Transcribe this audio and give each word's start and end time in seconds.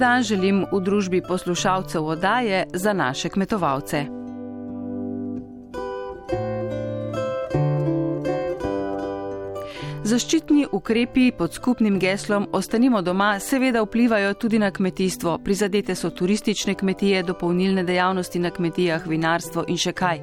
Dober 0.00 0.16
dan 0.16 0.22
želim 0.22 0.64
v 0.72 0.80
družbi 0.80 1.20
poslušalcev 1.20 2.04
oddaje 2.04 2.64
za 2.72 2.92
naše 2.92 3.28
kmetovalce. 3.28 4.19
Zaščitni 10.20 10.66
ukrepi 10.76 11.30
pod 11.32 11.54
skupnim 11.56 11.94
geslom 11.98 12.44
Ostanimo 12.52 13.00
doma 13.02 13.38
seveda 13.40 13.80
vplivajo 13.80 14.34
tudi 14.34 14.58
na 14.60 14.68
kmetijstvo. 14.70 15.38
Prizadete 15.44 15.94
so 15.96 16.10
turistične 16.10 16.74
kmetije, 16.74 17.22
dopolnilne 17.22 17.84
dejavnosti 17.88 18.38
na 18.38 18.50
kmetijah, 18.50 19.06
vinarstvo 19.08 19.64
in 19.72 19.80
še 19.80 19.94
kaj. 19.96 20.20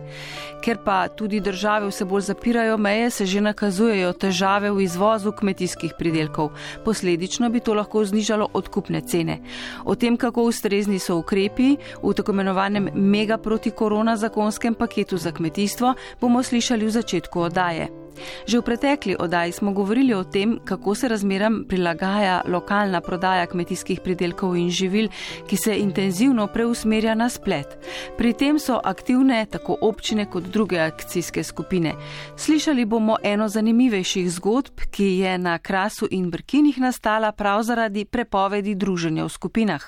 Ker 0.61 0.83
pa 0.85 0.99
tudi 1.09 1.41
države 1.41 1.89
vse 1.89 2.05
bolj 2.05 2.27
zapirajo 2.29 2.77
meje, 2.77 3.09
se 3.09 3.25
že 3.25 3.41
nakazujejo 3.41 4.13
težave 4.13 4.69
v 4.71 4.85
izvozu 4.85 5.33
kmetijskih 5.33 5.97
pridelkov. 5.97 6.51
Posledično 6.85 7.49
bi 7.49 7.59
to 7.59 7.73
lahko 7.73 8.05
znižalo 8.05 8.51
odkupne 8.53 9.01
cene. 9.01 9.41
O 9.85 9.95
tem, 9.95 10.17
kako 10.17 10.45
ustrezni 10.51 10.99
so 10.99 11.17
ukrepi 11.17 11.77
v 12.03 12.13
tako 12.13 12.37
imenovanem 12.37 12.91
mega 12.93 13.37
proti 13.37 13.71
korona 13.71 14.13
zakonskem 14.17 14.77
paketu 14.77 15.17
za 15.17 15.31
kmetijstvo, 15.31 15.95
bomo 16.21 16.43
slišali 16.43 16.85
v 16.85 16.99
začetku 17.01 17.49
oddaje. 17.49 18.06
Že 18.47 18.59
v 18.59 18.61
pretekli 18.61 19.15
oddaji 19.19 19.51
smo 19.51 19.71
govorili 19.71 20.13
o 20.13 20.23
tem, 20.23 20.59
kako 20.65 20.95
se 20.95 21.07
razmeram 21.07 21.65
prilagaja 21.69 22.41
lokalna 22.47 23.01
prodaja 23.01 23.45
kmetijskih 23.45 23.99
pridelkov 24.03 24.55
in 24.57 24.69
živil, 24.69 25.09
ki 25.47 25.57
se 25.57 25.77
intenzivno 25.79 26.47
preusmerja 26.47 27.15
na 27.15 27.29
splet. 27.29 27.77
Pri 28.17 28.33
tem 28.33 28.59
so 28.59 28.79
aktivne 28.83 29.45
tako 29.45 29.77
občine 29.81 30.25
kot 30.25 30.43
druge 30.43 30.79
akcijske 30.79 31.43
skupine. 31.43 31.93
Slišali 32.37 32.85
bomo 32.85 33.17
eno 33.23 33.47
zanimivejših 33.49 34.31
zgodb, 34.31 34.85
ki 34.91 35.17
je 35.17 35.37
na 35.37 35.57
Krasu 35.57 36.07
in 36.11 36.29
Brkinih 36.31 36.77
nastala 36.77 37.31
prav 37.31 37.63
zaradi 37.63 38.05
prepovedi 38.05 38.75
druženja 38.75 39.25
v 39.25 39.29
skupinah. 39.29 39.83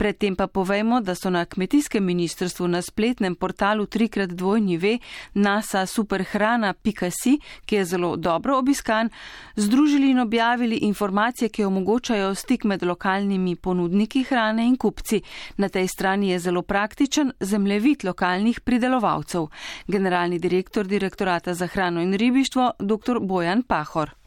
Predtem 0.00 0.36
pa 0.36 0.46
povejmo, 0.46 1.00
da 1.00 1.14
so 1.14 1.30
na 1.30 1.44
kmetijskem 1.44 2.04
ministrstvu 2.04 2.68
na 2.68 2.82
spletnem 2.82 3.34
portalu 3.34 3.86
trikrat 3.86 4.30
dvojni 4.30 4.76
ve 4.76 4.98
nasa 5.34 5.86
superhrana.si, 5.86 7.34
ki 7.66 7.76
je 7.76 7.84
zelo 7.84 8.16
dobro 8.16 8.56
obiskan, 8.58 9.10
združili 9.56 10.10
in 10.10 10.18
objavili 10.18 10.76
informacije, 10.76 11.48
ki 11.48 11.64
omogočajo 11.64 12.34
stik 12.34 12.64
med 12.64 12.82
lokalnimi 12.82 13.56
ponudniki 13.56 14.22
hrane 14.22 14.66
in 14.66 14.76
kupci. 14.76 15.20
Na 15.56 15.68
tej 15.68 15.88
strani 15.88 16.30
je 16.30 16.38
zelo 16.38 16.62
praktičen 16.62 17.32
zemljevid 17.40 18.04
lokalnih 18.04 18.60
pridelovalcev. 18.60 19.46
Generalni 19.86 20.38
direktor 20.38 20.86
direktorata 20.86 21.54
za 21.54 21.66
hrano 21.66 22.00
in 22.00 22.14
ribištvo, 22.14 22.70
dr. 22.78 23.20
Bojan 23.20 23.62
Pahor. 23.62 24.19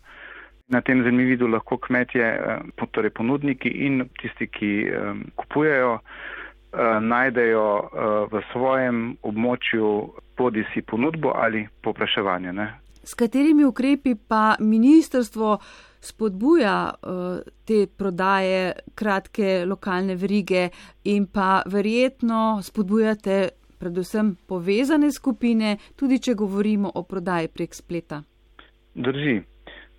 Na 0.67 0.81
tem 0.81 1.03
zemljevidu 1.03 1.47
lahko 1.47 1.78
kmetje, 1.78 2.23
eh, 2.23 2.88
torej 2.92 3.11
ponudniki 3.11 3.69
in 3.69 4.06
tisti, 4.22 4.47
ki 4.47 4.72
eh, 4.88 5.14
kupujejo, 5.36 5.97
eh, 6.00 7.00
najdejo 7.02 7.66
v 8.31 8.42
svojem 8.52 9.17
območju 9.22 9.89
bodi 10.38 10.64
si 10.73 10.81
ponudbo 10.81 11.33
ali 11.36 11.67
popraševanje. 11.81 12.53
Ne? 12.53 12.67
S 13.03 13.14
katerimi 13.14 13.66
ukrepi 13.66 14.16
pa 14.16 14.55
ministrstvo 14.59 15.58
spodbuja 16.03 16.94
te 17.66 17.88
prodaje 17.98 18.73
kratke 18.95 19.65
lokalne 19.65 20.15
verige 20.15 20.70
in 21.04 21.27
pa 21.27 21.61
verjetno 21.65 22.59
spodbujate 22.64 23.49
predvsem 23.80 24.36
povezane 24.48 25.11
skupine, 25.11 25.77
tudi 25.95 26.20
če 26.20 26.36
govorimo 26.39 26.92
o 26.95 27.04
prodaji 27.04 27.52
prek 27.52 27.76
spleta? 27.76 28.23
Drži. 28.95 29.42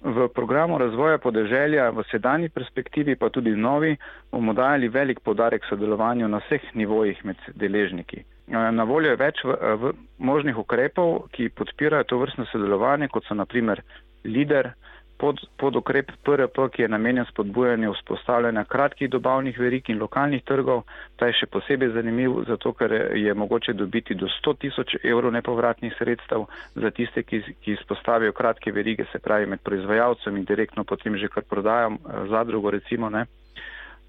V 0.04 0.28
programu 0.28 0.76
razvoja 0.78 1.16
podeželja 1.18 1.88
v 1.90 2.02
sedanji 2.10 2.50
perspektivi 2.52 3.16
pa 3.16 3.30
tudi 3.32 3.54
novi 3.56 3.96
bomo 4.32 4.52
dajali 4.52 4.88
velik 4.88 5.20
podarek 5.24 5.64
sodelovanju 5.64 6.28
na 6.28 6.42
vseh 6.44 6.60
nivojih 6.74 7.24
med 7.24 7.36
deležniki. 7.54 8.20
Na 8.52 8.84
voljo 8.84 9.14
je 9.14 9.16
več 9.16 9.40
v, 9.44 9.56
v 9.80 9.92
možnih 10.18 10.58
ukrepov, 10.60 11.30
ki 11.32 11.48
podpirajo 11.56 12.04
to 12.04 12.18
vrstno 12.20 12.44
sodelovanje, 12.52 13.08
kot 13.08 13.24
so 13.24 13.34
naprimer 13.34 13.80
LIDER, 14.24 14.74
pod, 15.18 15.40
pod 15.56 15.76
ukrep 15.76 16.10
PRP, 16.24 16.58
ki 16.72 16.82
je 16.82 16.88
namenjen 16.88 17.24
spodbujanju 17.30 17.92
vzpostavljanja 17.92 18.64
kratkih 18.64 19.10
dobavnih 19.10 19.58
verik 19.58 19.88
in 19.88 19.98
lokalnih 19.98 20.42
trgov. 20.44 20.82
Ta 21.16 21.26
je 21.26 21.36
še 21.40 21.46
posebej 21.46 21.92
zanimiv, 21.94 22.40
zato 22.48 22.72
ker 22.72 22.92
je 23.18 23.34
mogoče 23.34 23.72
dobiti 23.72 24.14
do 24.14 24.26
100 24.40 24.56
tisoč 24.64 24.96
evrov 25.02 25.32
nepovratnih 25.32 25.94
sredstev 25.98 26.46
za 26.74 26.90
tiste, 26.90 27.22
ki, 27.22 27.42
ki 27.62 27.78
izpostavijo 27.78 28.32
kratke 28.32 28.72
verige, 28.72 29.06
se 29.12 29.18
pravi 29.18 29.46
med 29.46 29.62
proizvajalcem 29.62 30.36
in 30.36 30.44
direktno 30.44 30.84
potem 30.84 31.16
že 31.16 31.28
kar 31.28 31.46
prodajam 31.48 31.94
eh, 31.94 32.26
zadrugo 32.28 32.70
recimo. 32.70 33.10
Ne. 33.10 33.26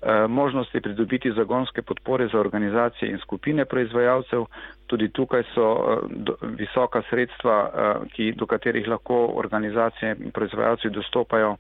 Eh, 0.02 0.28
možnosti 0.28 0.82
pridobiti 0.82 1.32
zagonske 1.32 1.82
podpore 1.82 2.28
za 2.28 2.40
organizacije 2.40 3.12
in 3.12 3.18
skupine 3.18 3.66
proizvajalcev. 3.66 4.46
Tudi 4.88 5.10
tukaj 5.10 5.44
so 5.54 5.68
eh, 5.76 6.48
visoka 6.58 7.02
sredstva, 7.10 7.56
eh, 7.66 8.10
ki, 8.14 8.32
do 8.38 8.46
katerih 8.46 8.88
lahko 8.88 9.26
organizacije 9.36 10.16
in 10.20 10.32
proizvajalci 10.32 10.90
dostopajo. 10.90 11.56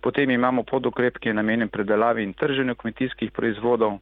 Potem 0.00 0.30
imamo 0.30 0.62
podokrep, 0.62 1.18
ki 1.18 1.28
je 1.28 1.34
namenjen 1.34 1.68
predelavi 1.68 2.22
in 2.22 2.32
trženju 2.32 2.74
kmetijskih 2.74 3.32
proizvodov. 3.32 3.98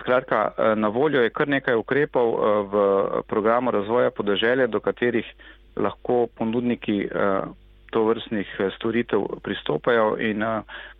Skratka, 0.00 0.52
na 0.76 0.88
voljo 0.88 1.20
je 1.22 1.30
kar 1.30 1.48
nekaj 1.48 1.76
ukrepov 1.78 2.32
v 2.72 2.74
programu 3.30 3.70
razvoja 3.70 4.10
podeželja, 4.10 4.66
do 4.66 4.80
katerih 4.80 5.28
lahko 5.76 6.26
ponudniki 6.34 7.06
to 7.92 8.02
vrstnih 8.04 8.48
storitev 8.74 9.22
pristopajo 9.44 10.16
in 10.18 10.42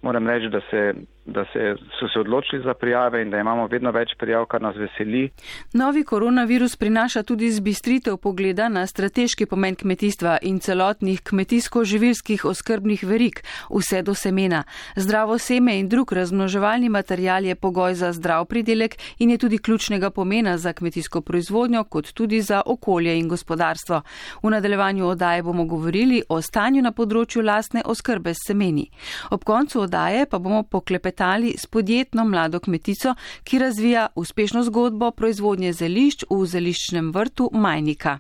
moram 0.03 0.29
reči, 0.29 0.49
da 0.49 0.61
se 0.71 0.95
da 1.25 1.45
se, 1.53 1.75
so 2.01 2.09
se 2.09 2.21
odločili 2.21 2.63
za 2.63 2.75
prijave 2.75 3.23
in 3.23 3.31
da 3.31 3.39
imamo 3.39 3.67
vedno 3.67 3.91
več 3.91 4.11
prijav, 4.19 4.47
kar 4.47 4.63
nas 4.63 4.77
veseli. 4.77 5.31
Novi 5.73 6.05
koronavirus 6.05 6.77
prinaša 6.77 7.23
tudi 7.23 7.51
zbistritev 7.51 8.17
pogleda 8.17 8.69
na 8.69 8.87
strateški 8.87 9.47
pomen 9.47 9.75
kmetijstva 9.75 10.39
in 10.43 10.59
celotnih 10.61 11.23
kmetijsko-živilskih 11.23 12.45
oskrbnih 12.45 13.05
verik, 13.05 13.45
vse 13.71 14.03
do 14.03 14.15
semena. 14.15 14.65
Zdravo 14.97 15.39
seme 15.39 15.79
in 15.79 15.89
drug 15.89 16.13
razmnoževalni 16.13 16.89
material 16.89 17.45
je 17.45 17.55
pogoj 17.55 17.95
za 17.95 18.13
zdrav 18.13 18.45
pridelek 18.45 18.99
in 19.19 19.31
je 19.31 19.39
tudi 19.39 19.59
ključnega 19.59 20.11
pomena 20.11 20.59
za 20.59 20.73
kmetijsko 20.73 21.21
proizvodnjo, 21.21 21.85
kot 21.85 22.13
tudi 22.13 22.41
za 22.41 22.63
okolje 22.67 23.19
in 23.19 23.29
gospodarstvo. 23.29 24.03
V 24.43 24.51
nadaljevanju 24.51 25.07
odaje 25.07 25.43
bomo 25.43 25.65
govorili 25.65 26.23
o 26.29 26.43
stanju 26.43 26.83
na 26.83 26.93
področju 26.93 27.43
lastne 27.43 27.83
oskrbe 27.87 28.35
s 28.35 28.47
semeni. 28.47 28.91
Ob 29.31 29.45
koncu 29.45 29.81
odaje 29.81 30.27
pa 30.27 30.39
bomo 30.39 30.63
poklepetali 30.63 31.12
poklepetali 31.13 31.55
s 31.59 31.67
podjetno 31.67 32.25
mlado 32.25 32.61
kmetico, 32.61 33.15
ki 33.45 33.59
razvija 33.59 34.07
uspešno 34.17 34.65
zgodbo 34.65 35.11
proizvodnje 35.11 35.73
zelišč 35.73 36.25
v 36.31 36.47
zeliščnem 36.47 37.13
vrtu 37.13 37.51
Majnika. 37.53 38.19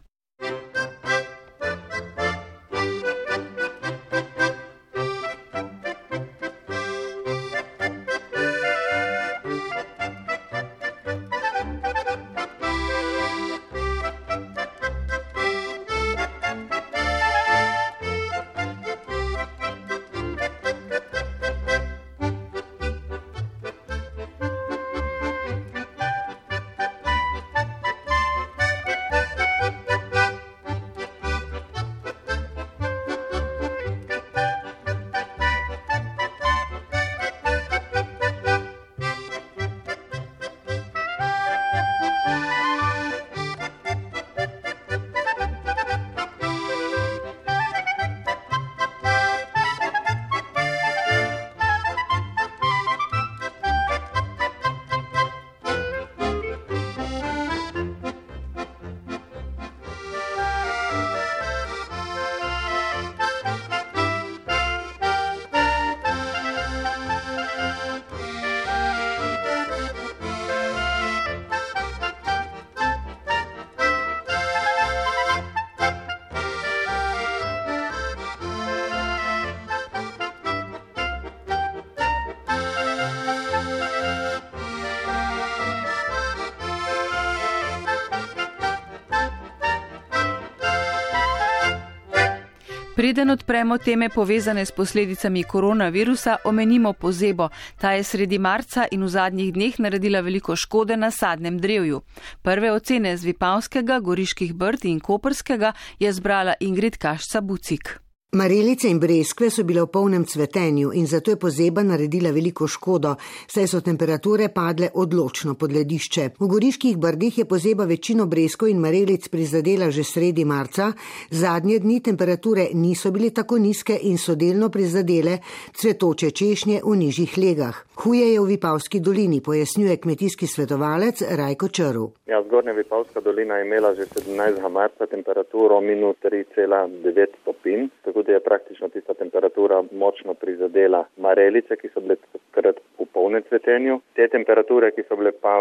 Preden 93.02 93.30
odpremo 93.30 93.78
teme 93.78 94.08
povezane 94.08 94.62
s 94.66 94.70
posledicami 94.70 95.42
koronavirusa, 95.42 96.36
omenimo 96.44 96.92
pozebo. 96.92 97.48
Ta 97.80 97.92
je 97.92 98.04
sredi 98.04 98.38
marca 98.38 98.86
in 98.90 99.02
v 99.02 99.08
zadnjih 99.08 99.50
dneh 99.52 99.78
naredila 99.78 100.20
veliko 100.20 100.54
škode 100.56 100.96
na 100.96 101.10
sadnem 101.10 101.58
drevju. 101.58 101.98
Prve 102.42 102.70
ocene 102.72 103.16
z 103.16 103.24
Vipavskega, 103.24 103.98
Goriških 103.98 104.54
brd 104.54 104.84
in 104.84 105.00
Koperskega 105.00 105.72
je 105.98 106.12
zbrala 106.12 106.54
Ingrid 106.60 106.96
Kašca 106.96 107.40
Bucik. 107.40 108.01
Marelice 108.34 108.88
in 108.88 108.98
breskve 108.98 109.50
so 109.50 109.62
bile 109.62 109.82
v 109.82 109.90
polnem 109.92 110.22
cvetenju 110.24 110.94
in 110.96 111.06
zato 111.06 111.30
je 111.30 111.36
pozeba 111.36 111.82
naredila 111.82 112.30
veliko 112.32 112.64
škodo, 112.66 113.10
saj 113.46 113.66
so 113.68 113.80
temperature 113.84 114.48
padle 114.48 114.88
odločno 114.94 115.52
pod 115.54 115.72
ledišče. 115.76 116.30
V 116.40 116.48
goriških 116.48 116.96
brdih 116.96 117.38
je 117.38 117.44
pozeba 117.44 117.84
večino 117.84 118.24
breskov 118.26 118.70
in 118.72 118.80
marelic 118.80 119.28
prizadela 119.28 119.90
že 119.90 120.00
sredi 120.02 120.46
marca, 120.48 120.94
zadnje 121.28 121.78
dni 121.84 122.00
temperature 122.00 122.70
niso 122.72 123.12
bile 123.12 123.30
tako 123.36 123.58
nizke 123.58 123.98
in 124.00 124.16
so 124.16 124.34
delno 124.34 124.70
prizadele 124.70 125.36
cvetoče 125.76 126.30
češnje 126.30 126.80
v 126.84 126.96
nižjih 126.96 127.36
legah. 127.36 127.84
Huje 128.00 128.32
je 128.32 128.40
v 128.40 128.46
Vipavski 128.48 129.00
dolini, 129.00 129.42
pojasnjuje 129.44 129.96
kmetijski 129.96 130.46
svetovalec 130.46 131.20
Rajko 131.36 131.68
Črv. 131.68 132.08
Ja, 132.26 132.40
zgornja 132.48 132.72
Vipavska 132.72 133.20
dolina 133.20 133.60
je 133.60 133.66
imela 133.66 133.94
že 133.94 134.08
17. 134.08 134.68
marca 134.72 135.06
temperaturo 135.06 135.80
minus 135.80 136.16
3,9 136.24 137.26
stopinj 137.42 137.92
tudi 138.22 138.32
je 138.32 138.40
praktično 138.40 138.88
tista 138.88 139.14
temperatura 139.14 139.82
močno 139.92 140.34
prizadela 140.34 141.04
marelice, 141.16 141.76
ki 141.76 141.88
so 141.88 142.00
bile 142.00 142.16
takrat 142.22 142.76
v 142.98 143.06
polnem 143.12 143.42
cvetenju. 143.48 143.98
Te 144.14 144.28
temperature, 144.28 144.90
ki 144.94 145.02
so 145.08 145.18
bile 145.18 145.32
pa 145.32 145.56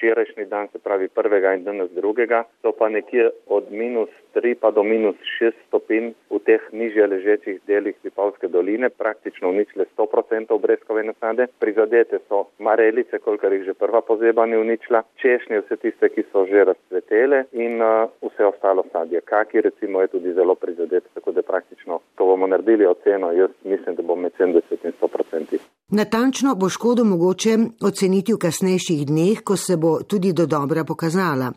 včerajšnji 0.00 0.44
dan, 0.44 0.68
se 0.72 0.78
pravi 0.78 1.08
prvega 1.08 1.54
in 1.54 1.64
danes 1.64 1.90
drugega, 1.90 2.44
so 2.62 2.72
pa 2.72 2.88
nekje 2.88 3.30
od 3.46 3.72
minus 3.72 4.08
3 4.34 4.54
pa 4.60 4.70
do 4.70 4.82
minus 4.82 5.16
6 5.40 5.52
stopinj 5.68 6.12
v 6.30 6.38
teh 6.44 6.62
nižje 6.72 7.06
ležečih 7.06 7.60
delih 7.66 7.96
Vipavske 8.02 8.48
doline, 8.48 8.88
praktično 8.88 9.48
uničile 9.48 9.84
100% 9.96 10.60
breskove 10.60 11.02
nasade. 11.04 11.46
Prizadete 11.58 12.18
so 12.28 12.46
marelice, 12.58 13.18
kolikor 13.18 13.52
jih 13.52 13.64
že 13.64 13.74
prva 13.74 14.00
pozeba 14.00 14.46
ni 14.46 14.56
uničila, 14.56 15.02
češnje 15.20 15.60
vse 15.60 15.76
tiste, 15.76 16.08
ki 16.08 16.24
so 16.32 16.46
že 16.46 16.64
razcvetele 16.64 17.44
in 17.52 17.82
uh, 17.82 18.08
vse 18.22 18.46
ostalo 18.46 18.84
sadje. 18.92 19.20
Kaki 19.20 19.60
recimo 19.60 20.00
je 20.00 20.08
tudi 20.16 20.32
zelo 20.32 20.54
prizadet, 20.54 21.04
tako 21.14 21.32
da 21.32 21.42
praktično 21.42 22.00
ko 22.14 22.26
bomo 22.26 22.46
naredili 22.46 22.86
oceno, 22.86 23.32
jaz 23.32 23.50
mislim, 23.64 23.96
da 23.96 24.02
bo 24.02 24.16
med 24.16 24.32
70 24.38 24.84
in 24.84 24.92
100 25.00 25.08
procenti. 25.08 25.58
Natančno 25.92 26.54
bo 26.54 26.68
škodo 26.68 27.04
mogoče 27.04 27.56
oceniti 27.82 28.32
v 28.32 28.38
kasnejših 28.38 29.06
dneh, 29.06 29.40
ko 29.42 29.56
se 29.56 29.76
bo 29.76 30.02
tudi 30.02 30.30
do 30.32 30.46
dobra 30.46 30.84
pokazala. 30.84 31.48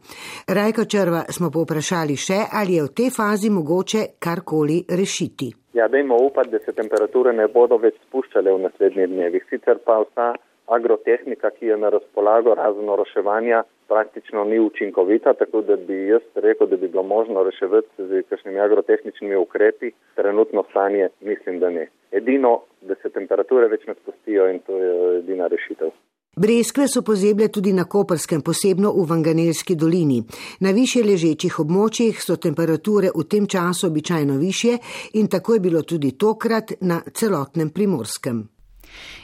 Rajko 0.47 0.85
Črva 0.85 1.21
smo 1.30 1.51
povprašali 1.53 2.15
še, 2.18 2.39
ali 2.51 2.80
je 2.80 2.85
v 2.88 2.94
tej 2.97 3.12
fazi 3.13 3.51
mogoče 3.53 4.01
karkoli 4.19 4.80
rešiti. 4.89 5.51
Ja, 5.77 5.85
dajmo 5.88 6.18
upati, 6.18 6.50
da 6.50 6.59
se 6.65 6.74
temperature 6.74 7.33
ne 7.33 7.45
bodo 7.47 7.77
več 7.77 7.94
spuščale 8.07 8.50
v 8.57 8.63
naslednjih 8.65 9.07
dnevih. 9.13 9.45
Sicer 9.53 9.77
pa 9.85 10.00
vsa 10.01 10.33
agrotehnika, 10.68 11.50
ki 11.50 11.65
je 11.65 11.77
na 11.77 11.89
razpolago 11.89 12.56
razen 12.56 12.89
oroševanja, 12.89 13.63
praktično 13.88 14.44
ni 14.44 14.60
učinkovita, 14.60 15.33
tako 15.33 15.62
da 15.62 15.75
bi 15.75 16.07
jaz 16.07 16.21
rekel, 16.36 16.68
da 16.68 16.77
bi 16.77 16.88
bilo 16.88 17.04
možno 17.04 17.44
reševati 17.44 17.88
z 17.98 18.24
kakšnimi 18.30 18.60
agrotehničnimi 18.60 19.36
ukrepi. 19.36 19.92
Trenutno 20.15 20.63
stanje 20.69 21.10
mislim, 21.21 21.60
da 21.60 21.69
ne. 21.69 21.88
Edino, 22.12 22.62
da 22.81 22.95
se 22.95 23.10
temperature 23.10 23.68
več 23.68 23.86
ne 23.88 23.94
spustijo 23.94 24.50
in 24.50 24.60
to 24.60 24.77
je 24.77 25.19
edina 25.19 25.48
rešitev. 25.48 25.92
Breskve 26.36 26.88
so 26.88 27.04
pozeble 27.06 27.48
tudi 27.48 27.74
na 27.74 27.83
Koperskem, 27.86 28.42
posebno 28.42 28.92
v 28.92 29.06
Vanganelski 29.09 29.75
dolini. 29.75 30.24
Na 30.59 30.71
više 30.71 31.04
ležečih 31.06 31.59
območjih 31.59 32.21
so 32.21 32.39
temperature 32.42 33.12
v 33.16 33.27
tem 33.30 33.45
času 33.48 33.88
običajno 33.88 34.38
više 34.38 34.77
in 35.13 35.27
tako 35.27 35.54
je 35.54 35.59
bilo 35.59 35.81
tudi 35.81 36.18
tokrat 36.18 36.74
na 36.81 37.01
celotnem 37.13 37.69
primorskem. 37.69 38.53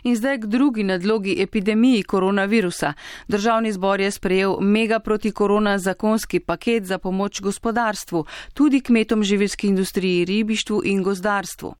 In 0.04 0.16
zdaj 0.16 0.38
k 0.40 0.46
drugi 0.46 0.84
nadlogi 0.84 1.36
epidemiji 1.42 2.04
koronavirusa. 2.04 2.94
Državni 3.28 3.72
zbor 3.72 4.02
je 4.02 4.12
sprejel 4.12 4.58
mega 4.62 5.00
protikorona 5.00 5.78
zakonski 5.78 6.40
paket 6.40 6.86
za 6.86 6.98
pomoč 6.98 7.42
gospodarstvu, 7.42 8.26
tudi 8.54 8.82
kmetom 8.82 9.24
živilski 9.24 9.68
industriji, 9.68 10.26
ribištvu 10.26 10.82
in 10.86 11.04
gozdarstvu. 11.04 11.76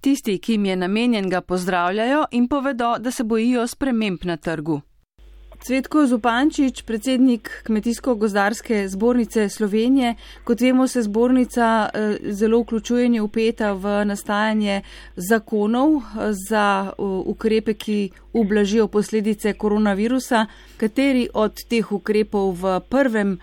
Tisti, 0.00 0.38
ki 0.38 0.52
jim 0.52 0.64
je 0.64 0.76
namenjen, 0.76 1.28
ga 1.30 1.40
pozdravljajo 1.40 2.24
in 2.30 2.48
povedo, 2.48 2.96
da 2.98 3.10
se 3.10 3.24
bojijo 3.24 3.66
sprememb 3.66 4.18
na 4.24 4.36
trgu. 4.36 4.80
Cvetko 5.60 6.06
Zupančič, 6.06 6.82
predsednik 6.82 7.50
Kmetijsko-gozdarske 7.66 8.88
zbornice 8.88 9.48
Slovenije. 9.48 10.14
Kot 10.44 10.60
vemo, 10.60 10.86
se 10.88 11.02
zbornica 11.02 11.88
eh, 11.94 12.16
zelo 12.32 12.62
vključuje 12.62 13.06
in 13.06 13.14
je 13.14 13.22
upeta 13.22 13.72
v 13.72 14.04
nastajanje 14.04 14.80
zakonov 15.16 15.96
eh, 15.96 16.32
za 16.48 16.92
eh, 16.92 17.02
ukrepe, 17.02 17.74
ki 17.74 18.10
ublažijo 18.32 18.88
posledice 18.88 19.52
koronavirusa. 19.52 20.46
Kateri 20.76 21.28
od 21.34 21.64
teh 21.68 21.92
ukrepov 21.92 22.56
v 22.62 22.80
prvem 22.88 23.38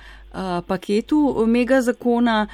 paketu 0.67 1.45
mega 1.47 1.81
zakona 1.81 2.47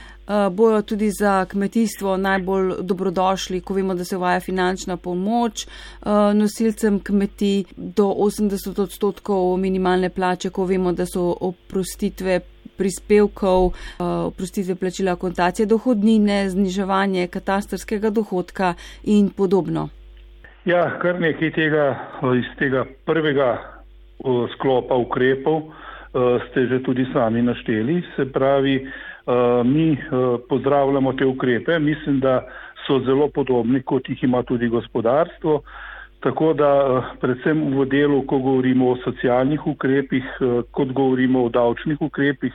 bojo 0.52 0.82
tudi 0.82 1.12
za 1.12 1.46
kmetijstvo 1.46 2.18
najbolj 2.18 2.74
dobrodošli, 2.82 3.62
ko 3.62 3.74
vemo, 3.74 3.94
da 3.96 4.06
se 4.06 4.18
uvaja 4.18 4.40
finančna 4.40 4.98
pomoč 4.98 5.68
nosilcem 6.34 7.00
kmetij 7.00 7.64
do 7.76 8.04
80 8.04 8.82
odstotkov 8.82 9.58
minimalne 9.58 10.10
plače, 10.10 10.50
ko 10.50 10.66
vemo, 10.66 10.92
da 10.92 11.06
so 11.06 11.36
oprostitve 11.42 12.40
prispevkov, 12.78 13.72
oprostitve 14.00 14.76
plačila 14.76 15.16
kontacije 15.16 15.66
dohodnine, 15.66 16.50
zniževanje 16.50 17.28
katastarskega 17.28 18.10
dohodka 18.10 18.74
in 19.04 19.30
podobno. 19.30 19.90
Ja, 20.66 21.00
kar 21.02 21.20
nekaj 21.20 21.52
tega 21.52 21.86
iz 22.40 22.48
tega 22.60 22.86
prvega 23.06 23.58
sklopa 24.56 24.96
ukrepov. 24.96 25.62
Eh, 26.14 26.40
ste 26.50 26.70
že 26.70 26.86
tudi 26.86 27.10
sami 27.10 27.42
našteli. 27.42 28.06
Se 28.14 28.30
pravi, 28.30 28.86
eh, 28.86 29.64
mi 29.66 29.98
eh, 29.98 29.98
pozdravljamo 30.50 31.14
te 31.14 31.26
ukrepe, 31.26 31.80
mislim, 31.80 32.20
da 32.20 32.46
so 32.86 33.00
zelo 33.00 33.28
podobni, 33.34 33.82
kot 33.82 34.10
jih 34.10 34.24
ima 34.24 34.44
tudi 34.44 34.68
gospodarstvo. 34.70 35.62
Tako 36.20 36.54
da 36.54 36.70
predvsem 37.20 37.74
v 37.80 37.86
delu, 37.90 38.22
ko 38.30 38.38
govorimo 38.38 38.92
o 38.92 38.98
socialnih 39.04 39.68
ukrepih, 39.68 40.24
kot 40.72 40.94
govorimo 40.94 41.44
o 41.44 41.50
davčnih 41.50 42.02
ukrepih 42.02 42.54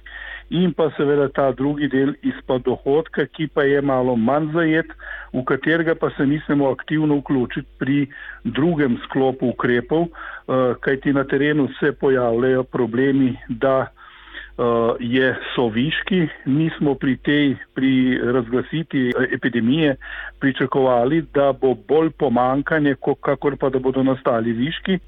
in 0.50 0.72
pa 0.72 0.90
seveda 0.96 1.28
ta 1.28 1.50
drugi 1.52 1.88
del 1.88 2.14
izpad 2.22 2.64
dohodka, 2.64 3.26
ki 3.26 3.48
pa 3.52 3.62
je 3.68 3.82
malo 3.82 4.16
manj 4.16 4.52
zajet, 4.54 4.92
v 5.32 5.44
katerega 5.44 5.94
pa 5.94 6.10
se 6.16 6.26
mislimo 6.26 6.70
aktivno 6.70 7.20
vključiti 7.20 7.68
pri 7.78 8.06
drugem 8.44 8.98
sklopu 9.04 9.48
ukrepov, 9.48 10.08
eh, 10.08 10.74
kajti 10.80 11.12
na 11.12 11.24
terenu 11.24 11.68
se 11.80 11.92
pojavljajo 11.92 12.64
problemi, 12.64 13.36
da 13.48 13.86
eh, 13.86 14.62
je 15.00 15.36
so 15.54 15.68
viški. 15.68 16.26
Mi 16.44 16.70
smo 16.78 16.94
pri 16.94 17.16
tej, 17.16 17.56
pri 17.74 18.18
razglasiti 18.32 19.12
epidemije 19.32 19.96
pričakovali, 20.40 21.22
da 21.34 21.52
bo 21.52 21.74
bolj 21.88 22.10
pomankanje, 22.10 22.94
kakor 23.20 23.56
pa 23.56 23.68
da 23.68 23.78
bodo 23.78 24.02
nastali 24.02 24.52
viški. 24.52 24.98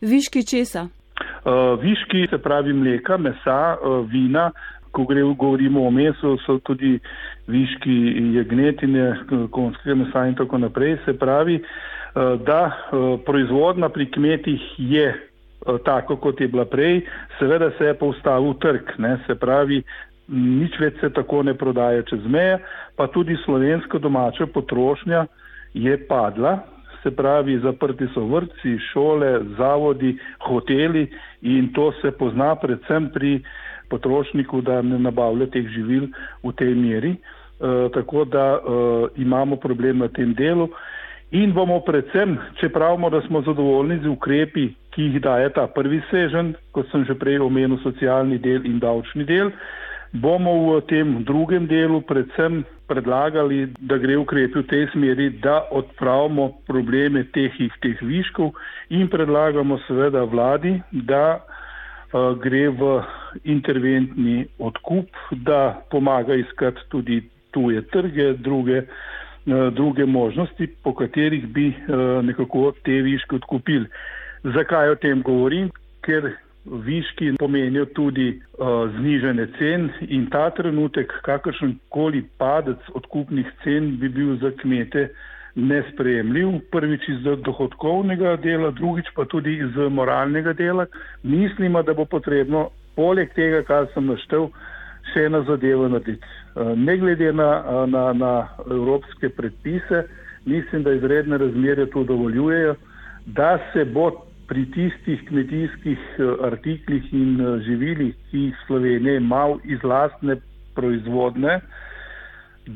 Viški 0.00 0.46
česa? 0.46 0.88
Uh, 1.44 1.80
viški, 1.82 2.26
se 2.30 2.38
pravi 2.38 2.72
mleka, 2.72 3.16
mesa, 3.16 3.76
uh, 3.76 4.10
vina, 4.10 4.50
ko 4.92 5.04
gre, 5.04 5.22
govorimo 5.22 5.86
o 5.86 5.90
mesu, 5.90 6.36
so 6.46 6.58
tudi 6.66 6.98
viški 7.50 7.96
jagnetine, 8.36 9.08
konjskega 9.50 9.96
mesa 10.04 10.26
in 10.28 10.36
tako 10.38 10.60
naprej. 10.62 10.96
Se 11.04 11.16
pravi, 11.18 11.58
eh, 11.58 12.36
da 12.46 12.60
eh, 12.68 13.04
proizvodna 13.26 13.88
pri 13.88 14.10
kmetih 14.10 14.62
je 14.78 15.06
eh, 15.08 15.78
tako, 15.84 16.16
kot 16.16 16.40
je 16.40 16.48
bila 16.48 16.64
prej, 16.64 17.02
seveda 17.38 17.70
se 17.78 17.90
je 17.90 17.94
pa 17.98 18.06
ustavil 18.06 18.54
trg, 18.60 18.98
ne? 18.98 19.16
se 19.26 19.34
pravi, 19.34 19.82
nič 20.28 20.78
več 20.80 21.00
se 21.00 21.10
tako 21.10 21.42
ne 21.42 21.54
prodaja 21.54 22.02
čez 22.08 22.26
meje, 22.26 22.60
pa 22.96 23.06
tudi 23.06 23.36
slovenska 23.44 23.98
domača 23.98 24.46
potrošnja 24.46 25.26
je 25.74 25.96
padla. 26.08 26.60
Se 27.02 27.10
pravi, 27.10 27.56
zaprti 27.58 28.06
so 28.14 28.22
vrtci, 28.30 28.76
šole, 28.92 29.40
zavodi, 29.58 30.12
hoteli 30.46 31.08
in 31.42 31.72
to 31.74 31.88
se 31.98 32.12
pozna 32.14 32.52
predvsem 32.54 33.08
pri 33.10 33.32
uh, 33.40 33.48
potrošniku, 33.92 34.64
da 34.64 34.80
ne 34.82 34.98
nabavlja 34.98 35.50
teh 35.52 35.68
živil 35.76 36.08
v 36.42 36.56
tej 36.56 36.74
meri. 36.74 37.14
Uh, 37.62 37.86
tako 37.94 38.24
da 38.24 38.56
uh, 38.58 39.06
imamo 39.16 39.56
problem 39.60 40.02
na 40.02 40.08
tem 40.08 40.32
delu 40.34 40.66
in 41.32 41.52
bomo 41.56 41.78
predvsem, 41.86 42.34
če 42.60 42.68
pravimo, 42.72 43.08
da 43.10 43.22
smo 43.26 43.40
zadovoljni 43.46 44.02
z 44.02 44.10
ukrepi, 44.10 44.66
ki 44.92 45.06
jih 45.06 45.22
daje 45.24 45.52
ta 45.56 45.64
prvi 45.72 46.02
sežen, 46.10 46.52
kot 46.76 46.90
sem 46.92 47.06
že 47.08 47.16
prej 47.16 47.40
omenil, 47.40 47.78
socialni 47.84 48.36
del 48.42 48.66
in 48.68 48.82
davčni 48.82 49.24
del, 49.24 49.52
bomo 50.12 50.52
v 50.66 50.82
tem 50.90 51.22
drugem 51.24 51.64
delu 51.70 52.02
predvsem 52.04 52.60
predlagali, 52.88 53.70
da 53.80 53.96
gre 53.96 54.18
ukrepi 54.20 54.60
v 54.60 54.68
tej 54.68 54.84
smeri, 54.92 55.30
da 55.40 55.62
odpravimo 55.72 56.50
probleme 56.68 57.24
teh, 57.32 57.56
teh 57.80 58.02
viškov 58.04 58.52
in 58.92 59.08
predlagamo 59.08 59.80
seveda 59.88 60.26
vladi, 60.28 60.76
da 60.92 61.40
gre 62.42 62.68
v 62.68 62.90
interventni 63.44 64.46
odkup, 64.58 65.08
da 65.30 65.80
pomaga 65.90 66.34
iskati 66.34 66.80
tudi 66.88 67.22
tuje 67.50 67.82
trge, 67.82 68.32
druge 68.32 68.82
druge 69.72 70.06
možnosti, 70.06 70.66
po 70.82 70.94
katerih 70.94 71.46
bi 71.48 71.74
nekako 72.22 72.72
te 72.84 72.92
viške 72.92 73.36
odkupili. 73.36 73.86
Zakaj 74.44 74.90
o 74.90 74.94
tem 74.94 75.22
govorim? 75.22 75.70
Ker 76.02 76.30
viški 76.64 77.32
pomenijo 77.38 77.84
tudi 77.94 78.40
znižene 78.96 79.46
cen 79.58 79.90
in 80.08 80.28
ta 80.30 80.50
trenutek, 80.50 81.12
kakršen 81.22 81.78
koli 81.88 82.22
padec 82.38 82.78
odkupnih 82.94 83.46
cen 83.64 83.96
bi 83.98 84.08
bil 84.08 84.36
za 84.36 84.50
kmete 84.62 85.08
nesprejemljiv, 85.54 86.60
prvič 86.72 87.08
iz 87.08 87.24
dohodkovnega 87.44 88.36
dela, 88.42 88.70
drugič 88.70 89.10
pa 89.16 89.24
tudi 89.24 89.58
iz 89.60 89.76
moralnega 89.90 90.52
dela. 90.52 90.86
Mislimo, 91.22 91.82
da 91.82 91.94
bo 91.94 92.04
potrebno 92.04 92.70
poleg 92.96 93.32
tega, 93.34 93.62
kar 93.68 93.88
sem 93.94 94.06
naštel, 94.06 94.48
še 95.12 95.26
ena 95.28 95.42
zadeva 95.48 95.88
narediti. 95.92 96.26
Eh, 96.56 96.74
ne 96.76 96.96
glede 96.96 97.32
na, 97.32 97.50
na, 97.86 98.12
na 98.12 98.32
evropske 98.70 99.28
predpise, 99.28 100.04
mislim, 100.44 100.82
da 100.82 100.92
izredne 100.92 101.38
razmere 101.38 101.86
to 101.86 102.04
dovoljujejo, 102.04 102.74
da 103.26 103.58
se 103.72 103.84
bo 103.84 104.10
pri 104.48 104.66
tistih 104.74 105.22
kmetijskih 105.28 105.98
eh, 106.18 106.32
artiklih 106.48 107.12
in 107.12 107.40
eh, 107.40 107.60
živilih, 107.66 108.14
ki 108.30 108.46
jih 108.48 108.64
Slovenija 108.66 109.16
ima 109.16 109.46
iz 109.64 109.84
lastne 109.84 110.36
proizvodne, 110.74 111.60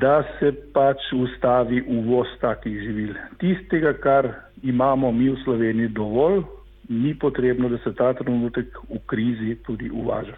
da 0.00 0.22
se 0.38 0.52
pač 0.74 1.12
ustavi 1.12 1.82
uvoz 1.88 2.26
takih 2.40 2.80
živil. 2.80 3.14
Tistega, 3.40 3.92
kar 4.02 4.28
imamo 4.62 5.12
mi 5.12 5.30
v 5.30 5.36
Sloveniji 5.44 5.88
dovolj, 5.88 6.42
ni 6.88 7.14
potrebno, 7.18 7.68
da 7.68 7.78
se 7.84 7.94
ta 7.94 8.12
trenutek 8.14 8.78
v 8.90 9.00
krizi 9.06 9.56
tudi 9.66 9.90
uvaža. 9.90 10.36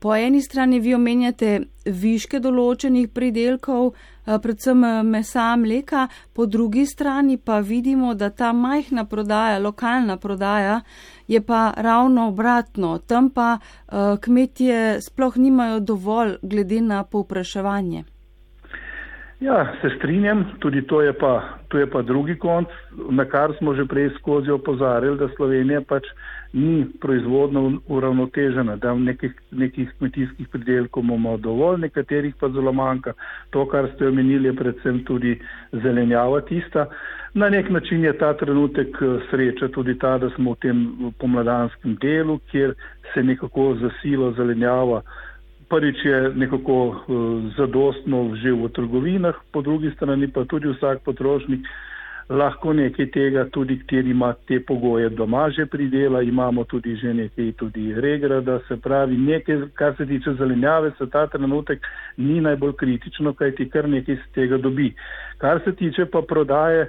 Po 0.00 0.14
eni 0.16 0.40
strani 0.40 0.80
vi 0.80 0.94
omenjate 0.94 1.48
viške 1.84 2.40
določenih 2.40 3.10
pridelkov, 3.12 3.92
eh, 3.92 4.38
predvsem 4.38 4.84
eh, 4.84 5.02
mesa, 5.02 5.50
mleka, 5.56 6.06
po 6.32 6.46
drugi 6.46 6.86
strani 6.86 7.36
pa 7.36 7.60
vidimo, 7.60 8.14
da 8.14 8.30
ta 8.30 8.52
majhna 8.52 9.04
prodaja, 9.04 9.58
lokalna 9.58 10.16
prodaja, 10.16 10.80
je 11.28 11.40
pa 11.40 11.74
ravno 11.76 12.28
obratno. 12.28 12.98
Tam 12.98 13.30
pa 13.30 13.58
uh, 13.58 14.18
kmetje 14.20 15.00
sploh 15.00 15.36
nimajo 15.36 15.80
dovolj 15.80 16.34
glede 16.42 16.80
na 16.80 17.04
povpraševanje. 17.04 18.04
Ja, 19.42 19.72
se 19.80 19.90
strinjam, 19.96 20.44
tudi 20.58 20.82
to 20.86 21.00
je, 21.02 21.12
pa, 21.12 21.42
to 21.68 21.78
je 21.78 21.86
pa 21.90 22.02
drugi 22.02 22.36
konc, 22.38 22.68
na 23.10 23.24
kar 23.24 23.50
smo 23.58 23.74
že 23.74 23.84
prej 23.90 24.10
skozi 24.18 24.50
opozarjali, 24.50 25.18
da 25.18 25.28
Slovenija 25.36 25.80
pač 25.88 26.06
ni 26.52 26.84
proizvodno 27.00 27.80
uravnotežena, 27.88 28.76
da 28.76 28.94
nekih, 28.94 29.32
nekih 29.50 29.90
kmetijskih 29.98 30.48
pridelkov 30.52 31.02
imamo 31.02 31.36
dovolj, 31.36 31.80
nekaterih 31.80 32.36
pa 32.40 32.52
zelo 32.54 32.72
manjka. 32.72 33.16
To, 33.50 33.66
kar 33.66 33.90
ste 33.94 34.12
omenili, 34.12 34.48
je 34.48 34.56
predvsem 34.56 35.02
tudi 35.04 35.34
zelenjava 35.72 36.40
tista. 36.40 36.86
Na 37.34 37.48
nek 37.48 37.70
način 37.70 38.04
je 38.04 38.12
ta 38.18 38.34
trenutek 38.38 39.02
eh, 39.02 39.18
sreča 39.30 39.68
tudi 39.74 39.98
ta, 39.98 40.18
da 40.18 40.30
smo 40.36 40.54
v 40.54 40.62
tem 40.62 40.86
pomladanskem 41.18 41.98
delu, 42.02 42.38
kjer 42.52 42.74
se 43.14 43.22
nekako 43.22 43.74
zasilo 43.82 44.32
zelenjava 44.38 45.02
prvič 45.72 46.04
je 46.04 46.18
nekako 46.36 46.76
uh, 46.84 46.96
zadostno 47.56 48.36
že 48.36 48.52
v 48.52 48.68
trgovinah, 48.68 49.34
po 49.52 49.62
drugi 49.64 49.90
strani 49.96 50.28
pa 50.28 50.44
tudi 50.44 50.68
vsak 50.68 51.00
potrošnik 51.00 51.64
lahko 52.28 52.72
nekaj 52.72 53.06
tega, 53.10 53.44
tudi 53.50 53.78
kjer 53.86 54.06
ima 54.06 54.34
te 54.48 54.60
pogoje 54.60 55.08
doma 55.08 55.48
že 55.50 55.66
pridela, 55.66 56.22
imamo 56.22 56.64
tudi 56.64 56.96
že 56.96 57.14
nekaj 57.14 57.52
tudi 57.56 57.94
regrada, 57.94 58.60
se 58.68 58.76
pravi 58.76 59.16
nekaj, 59.16 59.72
kar 59.74 59.96
se 59.96 60.06
tiče 60.06 60.34
zelenjave, 60.38 60.92
se 60.98 61.08
ta 61.10 61.26
trenutek 61.26 61.80
ni 62.16 62.40
najbolj 62.40 62.72
kritično, 62.72 63.32
kaj 63.32 63.54
ti 63.56 63.68
kar 63.68 63.88
nekaj 63.88 64.16
z 64.16 64.32
tega 64.34 64.58
dobi. 64.58 64.92
Kar 65.38 65.60
se 65.64 65.72
tiče 65.72 66.06
pa 66.12 66.22
prodaje 66.28 66.88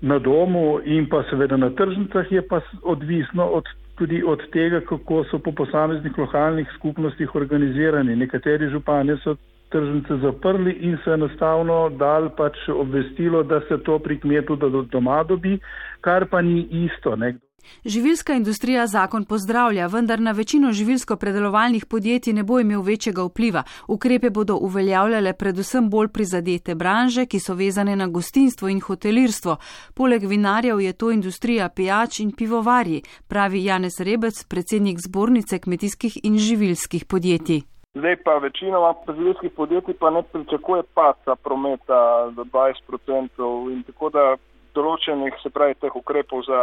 na 0.00 0.18
domu 0.18 0.80
in 0.84 1.06
pa 1.08 1.22
seveda 1.30 1.56
na 1.56 1.70
tržnicah, 1.70 2.32
je 2.32 2.42
pa 2.42 2.60
odvisno 2.82 3.46
od 3.46 3.64
tudi 3.94 4.22
od 4.26 4.40
tega, 4.52 4.80
kako 4.80 5.24
so 5.30 5.38
po 5.38 5.52
posameznih 5.52 6.18
lokalnih 6.18 6.68
skupnostih 6.74 7.34
organizirani. 7.34 8.16
Nekateri 8.16 8.70
župani 8.70 9.16
so 9.24 9.36
tržnice 9.72 10.18
zaprli 10.22 10.72
in 10.88 10.98
so 11.04 11.14
enostavno 11.14 11.88
dal 11.98 12.30
pač 12.36 12.68
obvestilo, 12.68 13.42
da 13.42 13.60
se 13.68 13.78
to 13.84 13.98
pri 13.98 14.20
kmetu 14.20 14.56
doma 14.90 15.22
dobi, 15.24 15.58
kar 16.00 16.28
pa 16.30 16.42
ni 16.42 16.68
isto. 16.84 17.16
Ne. 17.16 17.38
Živilska 17.84 18.34
industrija 18.34 18.86
zakon 18.86 19.24
pozdravlja, 19.24 19.86
vendar 19.86 20.20
na 20.20 20.32
večino 20.32 20.72
živilsko-predelovalnih 20.72 21.84
podjetij 21.84 22.32
ne 22.32 22.42
bo 22.42 22.60
imel 22.60 22.82
večjega 22.82 23.24
vpliva. 23.24 23.62
Ukrepe 23.88 24.30
bodo 24.30 24.56
uveljavljale 24.56 25.32
predvsem 25.32 25.90
bolj 25.90 26.08
prizadete 26.08 26.74
branže, 26.74 27.26
ki 27.26 27.40
so 27.40 27.54
vezane 27.54 27.96
na 27.96 28.06
gostinstvo 28.06 28.68
in 28.68 28.80
hotelirstvo. 28.80 29.56
Poleg 29.94 30.24
vinarjev 30.24 30.80
je 30.80 30.92
to 30.92 31.10
industrija 31.10 31.68
pijač 31.68 32.20
in 32.20 32.32
pivovarji, 32.32 33.02
pravi 33.28 33.64
Janez 33.64 34.00
Rebec, 34.00 34.44
predsednik 34.44 34.98
zbornice 35.06 35.58
kmetijskih 35.58 36.18
in 36.22 36.38
živilskih 36.38 37.04
podjetij. 37.04 37.71
Zdaj 37.94 38.16
pa 38.24 38.38
večinoma 38.38 38.94
živilskih 39.08 39.50
podjetij 39.56 39.94
pa 40.00 40.10
ne 40.10 40.22
pričakuje 40.22 40.82
paca 40.94 41.36
prometa 41.36 42.30
do 42.30 42.44
20% 42.44 43.72
in 43.72 43.82
tako 43.82 44.08
da 44.10 44.36
določenih 44.74 45.36
se 45.42 45.50
pravi 45.50 45.74
teh 45.74 45.96
ukrepov 45.96 46.40
za 46.46 46.60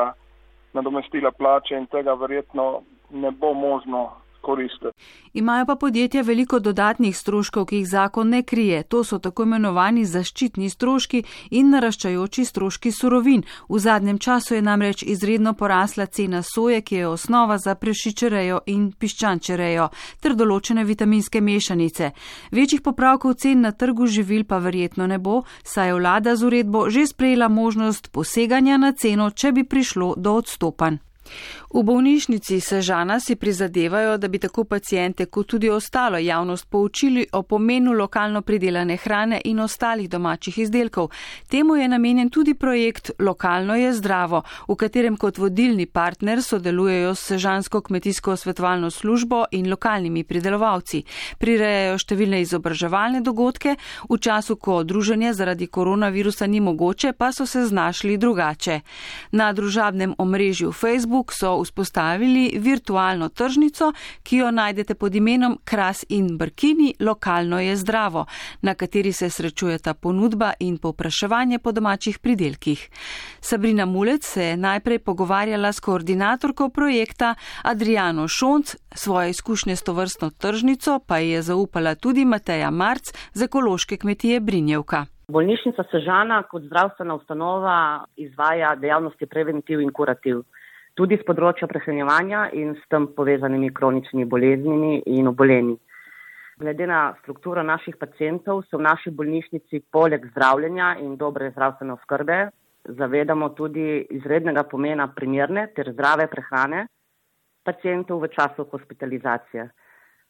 nadomestila 0.74 1.32
plače 1.32 1.78
in 1.78 1.86
tega 1.86 2.14
verjetno 2.14 2.82
ne 3.10 3.32
bo 3.32 3.54
možno 3.54 4.10
koristiti. 4.42 4.94
Imajo 5.34 5.66
pa 5.66 5.76
podjetja 5.76 6.22
veliko 6.22 6.60
dodatnih 6.60 7.18
stroškov, 7.18 7.66
ki 7.66 7.76
jih 7.76 7.88
zakon 7.88 8.30
ne 8.30 8.44
krije. 8.44 8.84
To 8.84 9.04
so 9.04 9.20
tako 9.20 9.44
imenovani 9.44 10.06
zaščitni 10.06 10.70
stroški 10.70 11.24
in 11.52 11.70
naraščajoči 11.70 12.46
stroški 12.46 12.92
surovin. 12.92 13.44
V 13.70 13.80
zadnjem 13.80 14.18
času 14.18 14.56
je 14.56 14.62
namreč 14.62 15.04
izredno 15.04 15.54
porasla 15.54 16.06
cena 16.06 16.42
soje, 16.44 16.82
ki 16.82 16.96
je 16.96 17.08
osnova 17.08 17.58
za 17.58 17.76
prešičerejo 17.76 18.62
in 18.66 18.92
piščančerejo, 18.92 19.90
ter 20.22 20.36
določene 20.36 20.84
vitaminske 20.84 21.42
mešanice. 21.42 22.12
Večjih 22.52 22.82
popravkov 22.82 23.34
cen 23.34 23.62
na 23.62 23.72
trgu 23.72 24.08
živil 24.08 24.44
pa 24.44 24.58
verjetno 24.58 25.08
ne 25.08 25.20
bo, 25.20 25.44
saj 25.64 25.88
je 25.88 26.00
vlada 26.00 26.36
z 26.36 26.46
uredbo 26.46 26.90
že 26.90 27.08
sprejela 27.08 27.48
možnost 27.48 28.12
poseganja 28.12 28.78
na 28.78 28.92
ceno, 28.92 29.30
če 29.30 29.52
bi 29.52 29.64
prišlo 29.64 30.14
do 30.18 30.34
odstopanj. 30.34 31.09
V 31.74 31.84
bolnišnici 31.84 32.60
Sežana 32.60 33.20
si 33.20 33.36
prizadevajo, 33.36 34.18
da 34.18 34.28
bi 34.28 34.40
tako 34.40 34.64
pacijente 34.64 35.26
kot 35.26 35.48
tudi 35.48 35.70
ostalo 35.70 36.18
javnost 36.18 36.70
poučili 36.70 37.28
o 37.32 37.44
pomenu 37.44 37.94
lokalno 37.94 38.42
pridelane 38.42 38.98
hrane 38.98 39.42
in 39.46 39.60
ostalih 39.60 40.10
domačih 40.10 40.58
izdelkov. 40.58 41.12
Temu 41.48 41.76
je 41.76 41.88
namenjen 41.88 42.30
tudi 42.30 42.54
projekt 42.54 43.12
Lokalno 43.20 43.76
je 43.76 43.94
zdravo, 43.94 44.42
v 44.68 44.76
katerem 44.76 45.18
kot 45.18 45.38
vodilni 45.38 45.86
partner 45.86 46.44
sodelujejo 46.44 47.16
s 47.16 47.20
Sežansko 47.20 47.82
kmetijsko 47.82 48.36
svetovalno 48.36 48.90
službo 48.90 49.44
in 49.52 49.70
lokalnimi 49.70 50.24
pridelovalci. 50.24 51.04
Prirejajo 51.38 51.98
številne 52.00 52.42
izobraževalne 52.42 53.22
dogodke, 53.22 53.76
v 54.10 54.18
času, 54.18 54.56
ko 54.56 54.84
druženje 54.84 55.34
zaradi 55.34 55.68
koronavirusa 55.68 56.48
ni 56.48 56.60
mogoče, 56.60 57.14
pa 57.14 57.32
so 57.32 57.46
se 57.46 57.66
znašli 57.66 58.18
drugače. 58.18 58.80
Na 59.32 59.52
družabnem 59.54 60.16
omrežju 60.18 60.72
Facebook 60.72 61.19
so 61.32 61.64
vzpostavili 61.64 62.60
virtualno 62.60 63.30
tržnico, 63.30 63.94
ki 64.24 64.38
jo 64.38 64.52
najdete 64.52 64.96
pod 64.96 65.16
imenom 65.16 65.60
Kras 65.64 66.06
in 66.10 66.38
Brkini, 66.38 66.94
lokalno 67.00 67.60
je 67.60 67.76
zdravo, 67.76 68.26
na 68.62 68.76
kateri 68.76 69.12
se 69.12 69.30
srečujeta 69.30 69.94
ponudba 69.94 70.54
in 70.60 70.78
povpraševanje 70.78 71.60
po 71.60 71.72
domačih 71.72 72.20
pridelkih. 72.20 72.90
Sabrina 73.40 73.86
Mulec 73.86 74.26
se 74.26 74.44
je 74.44 74.58
najprej 74.58 75.00
pogovarjala 75.00 75.72
s 75.72 75.80
koordinatorko 75.80 76.70
projekta 76.70 77.36
Adriano 77.64 78.28
Šonc, 78.28 78.76
svoje 78.96 79.30
izkušnje 79.30 79.76
s 79.76 79.84
to 79.84 79.94
vrstno 79.94 80.30
tržnico 80.30 81.00
pa 81.08 81.18
je 81.18 81.42
zaupala 81.42 81.96
tudi 81.96 82.26
Mateja 82.26 82.72
Marc 82.72 83.14
z 83.34 83.44
ekološke 83.44 83.98
kmetije 83.98 84.40
Brinjevka. 84.40 85.06
Bolnišnica 85.28 85.84
Sežana 85.92 86.44
kot 86.44 86.64
zdravstvena 86.64 87.16
ustanova 87.16 88.06
izvaja 88.18 88.76
dejavnosti 88.76 89.26
preventiv 89.26 89.82
in 89.82 89.92
kurativ 89.94 90.42
tudi 91.00 91.16
z 91.16 91.24
področja 91.24 91.68
prehranjevanja 91.72 92.50
in 92.60 92.74
s 92.76 92.88
tem 92.92 93.06
povezanimi 93.16 93.70
kroničnimi 93.72 94.26
boleznimi 94.28 94.98
in 95.16 95.32
obolenji. 95.32 95.78
Glede 96.60 96.88
na 96.92 97.14
strukturo 97.22 97.64
naših 97.64 97.96
pacijentov 97.96 98.66
se 98.68 98.76
v 98.76 98.84
naši 98.84 99.14
bolnišnici 99.16 99.86
poleg 99.96 100.26
zdravljenja 100.34 100.98
in 101.00 101.16
dobre 101.16 101.54
zdravstvene 101.54 101.96
oskrbe 101.96 102.40
zavedamo 103.00 103.50
tudi 103.56 103.86
izrednega 104.18 104.66
pomena 104.68 105.08
primerne 105.16 105.70
ter 105.76 105.94
zdrave 105.94 106.28
prehrane 106.28 106.88
pacijentov 107.64 108.20
v 108.26 108.34
času 108.36 108.68
hospitalizacije. 108.68 109.70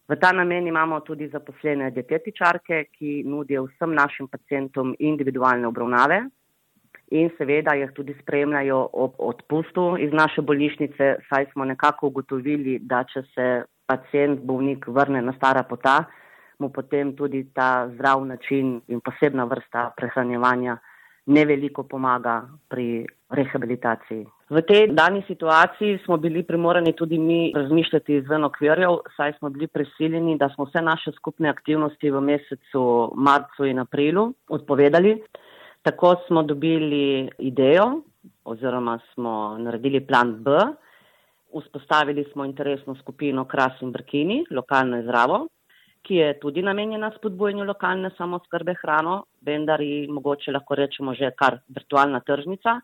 V 0.10 0.18
ta 0.22 0.32
namen 0.34 0.68
imamo 0.68 1.02
tudi 1.06 1.32
zaposlene 1.34 1.90
dietetičarke, 1.98 2.84
ki 2.94 3.24
nudijo 3.26 3.66
vsem 3.72 3.94
našim 3.94 4.28
pacijentom 4.28 4.94
individualne 5.00 5.66
obravnave, 5.70 6.28
in 7.12 7.30
seveda 7.38 7.74
jih 7.76 7.92
tudi 7.96 8.14
spremljajo 8.22 8.80
ob 8.94 9.18
odpustu 9.18 9.96
iz 9.98 10.14
naše 10.14 10.42
bolnišnice, 10.42 11.16
saj 11.30 11.46
smo 11.54 11.66
nekako 11.66 12.08
ugotovili, 12.08 12.80
da 12.80 13.04
če 13.04 13.24
se 13.34 13.48
pacijent, 13.90 14.42
bolnik 14.46 14.88
vrne 14.88 15.22
na 15.22 15.34
stara 15.34 15.64
pota, 15.64 16.04
mu 16.60 16.70
potem 16.70 17.16
tudi 17.16 17.48
ta 17.54 17.90
zdrav 17.94 18.26
način 18.26 18.82
in 18.88 19.02
posebna 19.02 19.44
vrsta 19.50 19.90
prehranjevanja 19.98 20.78
neveliko 21.30 21.84
pomaga 21.84 22.42
pri 22.70 23.06
rehabilitaciji. 23.30 24.26
V 24.50 24.62
tej 24.66 24.88
dani 24.98 25.22
situaciji 25.28 26.00
smo 26.06 26.18
bili 26.18 26.44
primorani 26.44 26.94
tudi 26.98 27.20
mi 27.20 27.54
razmišljati 27.56 28.16
izven 28.16 28.44
okvirjev, 28.44 28.98
saj 29.18 29.34
smo 29.38 29.50
bili 29.50 29.68
prisiljeni, 29.68 30.38
da 30.38 30.50
smo 30.50 30.66
vse 30.66 30.82
naše 30.82 31.12
skupne 31.12 31.50
aktivnosti 31.50 32.12
v 32.12 32.22
mesecu 32.22 33.12
marcu 33.16 33.66
in 33.66 33.80
aprilu 33.80 34.34
odpovedali. 34.50 35.20
Tako 35.82 36.16
smo 36.28 36.44
dobili 36.44 37.30
idejo 37.38 38.02
oziroma 38.44 39.00
smo 39.14 39.58
naredili 39.60 40.08
plan 40.08 40.44
B. 40.44 40.52
Vzpostavili 41.62 42.26
smo 42.32 42.46
interesno 42.46 42.96
skupino 42.96 43.46
Kras 43.46 43.82
in 43.82 43.92
Brkini, 43.92 44.46
lokalno 44.52 45.00
izravo, 45.00 45.48
ki 46.02 46.16
je 46.16 46.40
tudi 46.40 46.62
namenjena 46.62 47.12
spodbujanju 47.18 47.64
lokalne 47.64 48.12
samoskrbe 48.18 48.76
hrano, 48.82 49.24
vendar 49.42 49.82
ji 49.82 50.08
mogoče 50.08 50.52
lahko 50.52 50.76
rečemo 50.76 51.14
že 51.14 51.32
kar 51.32 51.60
virtualna 51.68 52.20
tržnica, 52.20 52.80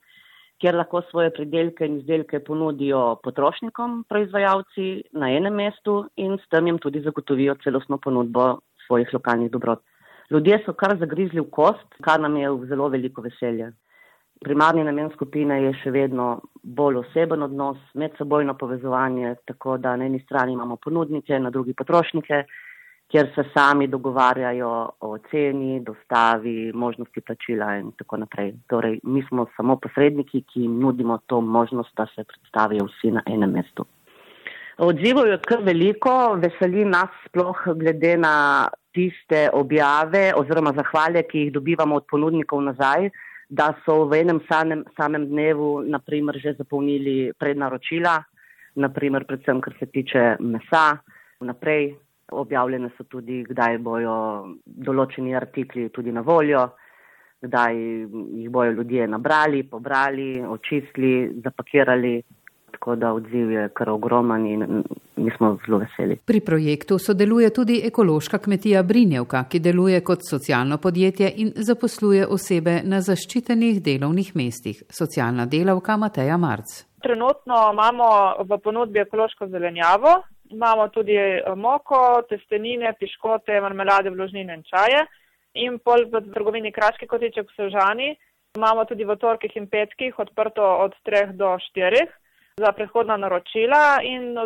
kjer 0.62 0.76
lahko 0.76 1.02
svoje 1.10 1.34
pridelke 1.34 1.86
in 1.86 2.00
izdelke 2.00 2.40
ponudijo 2.40 3.20
potrošnikom, 3.24 4.06
proizvajalci 4.10 4.88
na 5.12 5.30
enem 5.32 5.54
mestu 5.54 6.06
in 6.16 6.38
s 6.38 6.50
tem 6.50 6.68
jim 6.68 6.80
tudi 6.80 7.02
zagotovijo 7.02 7.56
celostno 7.64 7.98
ponudbo 7.98 8.60
svojih 8.88 9.14
lokalnih 9.14 9.52
dobrot. 9.52 9.84
Ljudje 10.32 10.62
so 10.66 10.74
kar 10.74 10.98
zagrizli 11.00 11.42
v 11.42 11.50
kost, 11.52 11.88
kar 12.02 12.20
nam 12.20 12.38
je 12.38 12.50
v 12.50 12.70
zelo 12.70 12.90
veliko 12.90 13.22
veselje. 13.22 13.72
Primarni 14.44 14.84
namen 14.84 15.10
skupine 15.14 15.62
je 15.64 15.74
še 15.80 15.92
vedno 15.96 16.26
bolj 16.64 17.00
oseben 17.04 17.46
odnos, 17.46 17.78
medsebojno 17.94 18.58
povezovanje, 18.60 19.36
tako 19.48 19.78
da 19.78 19.96
na 19.96 20.10
eni 20.10 20.20
strani 20.26 20.54
imamo 20.54 20.76
ponudnike, 20.82 21.40
na 21.40 21.50
drugi 21.50 21.74
potrošnike, 21.74 22.44
kjer 23.14 23.30
se 23.36 23.46
sami 23.54 23.88
dogovarjajo 23.88 24.72
o 25.08 25.18
ceni, 25.30 25.80
dostavi, 25.86 26.72
možnosti 26.74 27.22
plačila 27.22 27.76
in 27.80 27.92
tako 27.98 28.18
naprej. 28.26 28.54
Torej, 28.68 29.00
mi 29.04 29.24
smo 29.30 29.46
samo 29.56 29.78
posredniki, 29.80 30.42
ki 30.42 30.66
jim 30.66 30.80
nudimo 30.82 31.20
to 31.28 31.42
možnost, 31.42 31.94
da 31.96 32.08
se 32.16 32.24
predstavijo 32.24 32.90
vsi 32.90 33.14
na 33.16 33.24
enem 33.26 33.54
mestu. 33.60 33.86
Odzivov 34.78 35.30
je 35.30 35.38
kar 35.48 35.62
veliko, 35.64 36.36
veseli 36.42 36.84
nas 36.86 37.14
sploh 37.28 37.62
glede 37.80 38.18
na 38.18 38.34
tiste 38.96 39.50
objave 39.54 40.32
oziroma 40.40 40.72
zahvale, 40.74 41.28
ki 41.28 41.46
jih 41.46 41.56
dobivamo 41.60 42.00
od 42.00 42.08
ponudnikov 42.10 42.64
nazaj 42.64 43.10
da 43.50 43.76
so 43.86 44.06
v 44.06 44.22
enem 44.22 44.42
samem, 44.50 44.84
samem 44.98 45.30
dnevu 45.30 45.84
naprimer, 45.86 46.40
že 46.40 46.56
zapolnili 46.58 47.32
prednaročila, 47.38 48.24
naprimer, 48.76 49.26
predvsem 49.26 49.62
kar 49.62 49.74
se 49.80 49.86
tiče 49.86 50.38
mesa. 50.40 50.98
Vnaprej 51.40 51.96
objavljene 52.32 52.90
so 52.98 53.04
tudi, 53.04 53.44
kdaj 53.46 53.78
bojo 53.78 54.56
določeni 54.66 55.36
artikli 55.36 55.90
tudi 55.94 56.12
na 56.12 56.22
voljo, 56.26 56.66
kdaj 57.46 57.76
jih 57.76 58.50
bojo 58.50 58.72
ljudje 58.72 59.08
nabrali, 59.08 59.64
pobrali, 59.70 60.42
očistili, 60.42 61.30
zapakirali 61.44 62.18
tako 62.76 62.96
da 62.96 63.14
odziv 63.14 63.52
je 63.52 63.70
kar 63.74 63.90
ogroman 63.90 64.46
in 64.48 64.84
mi 65.16 65.32
smo 65.38 65.58
zelo 65.66 65.78
veseli. 65.78 66.18
Pri 66.26 66.40
projektu 66.40 67.00
sodeluje 67.00 67.50
tudi 67.54 67.82
ekološka 67.88 68.38
kmetija 68.38 68.84
Brinjevka, 68.84 69.44
ki 69.50 69.60
deluje 69.60 70.02
kot 70.04 70.20
socialno 70.30 70.78
podjetje 70.78 71.32
in 71.44 71.54
zaposluje 71.56 72.28
osebe 72.28 72.82
na 72.84 73.00
zaščitenih 73.02 73.80
delovnih 73.84 74.36
mestih. 74.36 74.84
Socialna 75.00 75.46
delavka 75.46 75.98
Mateja 75.98 76.38
Marc. 76.38 76.74
Trenutno 77.06 77.56
imamo 77.74 78.10
v 78.50 78.60
ponudbi 78.64 79.00
ekološko 79.00 79.48
zelenjavo, 79.48 80.14
imamo 80.50 80.88
tudi 80.88 81.16
eh, 81.16 81.56
moko, 81.56 82.02
testenine, 82.30 82.94
piškote, 83.00 83.62
marmelade, 83.62 84.10
vložnine 84.10 84.60
in 84.60 84.64
čaje. 84.68 85.06
In 85.64 85.80
pol 85.80 86.10
v 86.12 86.22
trgovini 86.34 86.72
Kraški 86.76 87.08
kotiček 87.08 87.48
v 87.48 87.56
Sežani 87.56 88.12
imamo 88.60 88.84
tudi 88.86 89.08
v 89.08 89.16
torkih 89.16 89.56
in 89.56 89.70
petkih 89.72 90.20
odprto 90.20 90.64
od 90.84 90.94
3 91.08 91.32
do 91.40 91.56
4 91.72 92.25
za 92.58 92.72
prehodna 92.72 93.18
naročila 93.18 94.00
in 94.04 94.38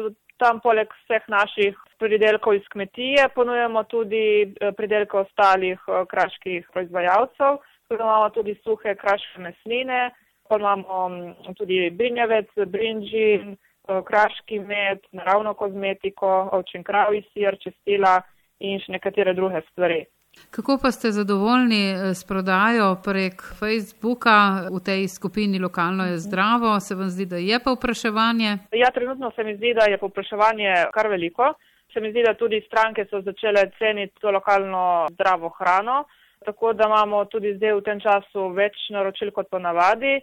tam 0.41 0.60
poleg 0.60 0.89
vseh 1.02 1.26
naših 1.30 1.76
pridelkov 2.02 2.56
iz 2.56 2.65
kmetije 2.74 3.28
ponujemo 3.36 3.84
tudi 3.84 4.26
eh, 4.50 4.72
pridelke 4.78 5.17
ostalih 5.17 5.78
eh, 5.88 6.06
kraških 6.10 6.69
proizvajalcev. 6.74 7.60
Tukaj 7.89 8.06
imamo 8.06 8.30
tudi 8.30 8.56
suhe 8.63 8.95
kraške 8.95 9.41
mesnine, 9.45 10.10
pa 10.50 10.58
imamo 10.58 11.54
tudi 11.58 11.89
brinjevec, 11.89 12.50
brinžin, 12.65 13.58
kraški 14.06 14.60
med, 14.60 15.00
naravno 15.12 15.54
kozmetiko, 15.54 16.50
ovčin 16.58 16.84
kravi 16.84 17.24
sir, 17.34 17.58
čestila 17.62 18.22
in 18.60 18.82
še 18.82 18.91
nekatere 18.98 19.34
druge 19.34 19.62
stvari. 19.69 20.04
Kako 20.52 20.78
pa 20.82 20.91
ste 20.91 21.12
zadovoljni 21.12 21.84
eh, 21.91 22.13
s 22.13 22.23
prodajo 22.23 22.95
prek 23.04 23.41
Facebooka 23.60 24.67
v 24.75 24.80
tej 24.86 25.08
skupini 25.08 25.60
Lokalno 25.60 26.06
je 26.06 26.17
zdravo? 26.17 26.80
Se 26.80 26.95
vam 26.95 27.10
zdi, 27.10 27.25
da 27.25 27.38
je 27.38 27.60
pa 27.63 27.71
vpraševanje? 27.71 28.58
Ja, 28.71 28.91
trenutno 28.91 29.32
se 29.36 29.43
mi 29.43 29.56
zdi, 29.58 29.73
da 29.73 29.86
je 29.91 29.99
vpraševanje 30.02 30.73
kar 30.93 31.08
veliko. 31.08 31.54
Se 31.93 32.02
mi 32.02 32.12
zdi, 32.12 32.23
da 32.23 32.34
tudi 32.34 32.62
stranke 32.67 33.06
so 33.10 33.21
začele 33.21 33.71
ceniti 33.78 34.13
to 34.21 34.32
lokalno 34.32 35.08
zdravo 35.12 35.49
hrano, 35.49 36.04
tako 36.45 36.73
da 36.73 36.86
imamo 36.86 37.25
tudi 37.25 37.56
zdaj 37.56 37.73
v 37.73 37.82
tem 37.82 37.99
času 37.99 38.49
več 38.54 38.78
naročil 38.89 39.32
kot 39.32 39.49
ponavadi. 39.49 40.19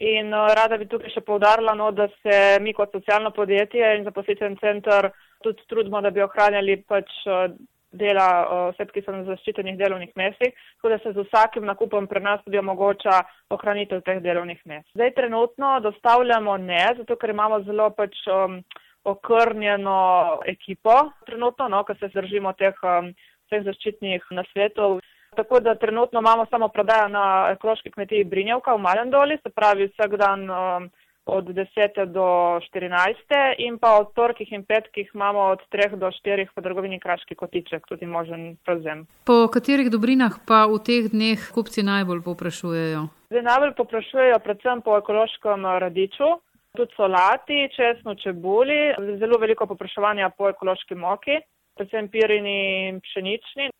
In 0.00 0.32
eh, 0.32 0.54
rada 0.56 0.78
bi 0.80 0.86
tukaj 0.88 1.12
še 1.12 1.20
povdarila, 1.26 1.74
no, 1.76 1.90
da 1.92 2.08
se 2.22 2.58
mi 2.60 2.72
kot 2.72 2.94
socialno 2.96 3.30
podjetje 3.36 3.96
in 3.98 4.06
zaposlitveni 4.08 4.56
center 4.60 5.10
tudi 5.44 5.66
trudimo, 5.68 6.00
da 6.00 6.10
bi 6.10 6.22
ohranjali 6.24 6.78
pač 6.88 7.10
eh, 7.26 7.52
dela 7.92 8.26
oseb, 8.68 8.90
ki 8.94 9.02
so 9.02 9.14
na 9.14 9.24
zaščitenih 9.26 9.78
delovnih 9.78 10.12
mestih, 10.16 10.54
tako 10.78 10.92
da 10.92 10.98
se 11.02 11.12
z 11.12 11.24
vsakim 11.26 11.66
nakupom 11.66 12.06
pri 12.06 12.22
nas 12.22 12.42
tudi 12.44 12.58
omogoča 12.58 13.20
ohranitev 13.50 14.02
teh 14.06 14.20
delovnih 14.22 14.60
mest. 14.64 14.88
Zdaj 14.94 15.14
trenutno 15.18 15.72
dostavljamo 15.80 16.56
ne, 16.56 16.84
zato 16.98 17.16
ker 17.16 17.34
imamo 17.34 17.62
zelo 17.66 17.90
pač 17.90 18.16
um, 18.30 18.60
okrnjeno 19.04 20.40
ekipo 20.46 20.96
trenutno, 21.26 21.68
no, 21.68 21.84
ker 21.84 21.98
se 21.98 22.12
zdržimo 22.14 22.52
teh 22.52 22.76
um, 22.84 23.10
vseh 23.48 23.66
zaščitnih 23.66 24.30
nasvetov. 24.38 25.00
Tako 25.36 25.60
da 25.62 25.76
trenutno 25.78 26.20
imamo 26.20 26.46
samo 26.50 26.68
prodajo 26.68 27.08
na 27.08 27.24
ekološki 27.52 27.90
kmetiji 27.94 28.24
Brinjevka 28.24 28.74
v 28.74 28.82
Malem 28.82 29.10
doli, 29.10 29.38
se 29.42 29.50
pravi 29.54 29.86
vsak 29.92 30.16
dan 30.18 30.50
um, 30.50 30.88
od 31.30 31.44
10. 31.44 32.06
do 32.06 32.58
14. 32.58 33.54
in 33.58 33.78
pa 33.78 33.98
od 34.00 34.12
torkih 34.14 34.52
in 34.52 34.64
petkih 34.64 35.10
imamo 35.14 35.40
od 35.40 35.60
3. 35.70 35.96
do 35.96 36.10
4. 36.10 36.46
po 36.54 36.62
trgovini 36.62 37.00
Kraški 37.00 37.34
kotiček 37.34 37.86
tudi 37.86 38.06
možen 38.06 38.56
prevzem. 38.64 39.06
Po 39.24 39.48
katerih 39.52 39.90
dobrinah 39.90 40.34
pa 40.46 40.66
v 40.66 40.78
teh 40.82 41.10
dneh 41.14 41.38
kupci 41.54 41.82
najbolj 41.82 42.22
poprašujejo? 42.26 43.06
Zdaj 43.30 43.42
najbolj 43.42 43.74
poprašujejo 43.78 44.38
predvsem 44.38 44.82
po 44.82 44.98
ekološkem 44.98 45.66
radiču, 45.84 46.30
tudi 46.76 46.94
solati, 46.96 47.68
česno, 47.76 48.14
čebuli, 48.14 48.94
zelo 49.18 49.38
veliko 49.38 49.66
popraševanja 49.66 50.30
po 50.38 50.48
ekološki 50.50 50.94
moki, 50.94 51.38
predvsem 51.78 52.08
pirini 52.08 52.88
in 52.88 53.00
pšenični. 53.00 53.70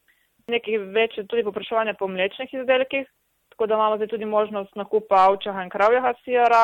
Nekaj 0.51 0.79
večje 0.79 1.27
tudi 1.27 1.43
popraševanja 1.47 1.95
po 1.99 2.07
mlečnih 2.09 2.55
izdelkih, 2.55 3.11
tako 3.51 3.67
da 3.67 3.75
imamo 3.75 3.97
zdaj 3.97 4.09
tudi 4.15 4.25
možnost 4.25 4.77
nakupa 4.77 5.27
ovčaha 5.31 5.63
in 5.63 5.71
kravjega 5.71 6.15
sira 6.25 6.63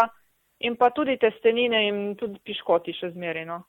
in 0.59 0.77
pa 0.77 0.91
tudi 0.91 1.17
testenine 1.19 1.87
in 1.89 2.15
tudi 2.17 2.41
piškoti 2.45 2.95
še 2.97 3.13
zmerino. 3.15 3.63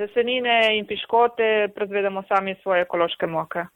Testenine 0.00 0.76
in 0.78 0.86
piškote 0.88 1.72
proizvedemo 1.74 2.22
sami 2.28 2.56
svoje 2.62 2.86
ekološke 2.86 3.26
moke. 3.26 3.66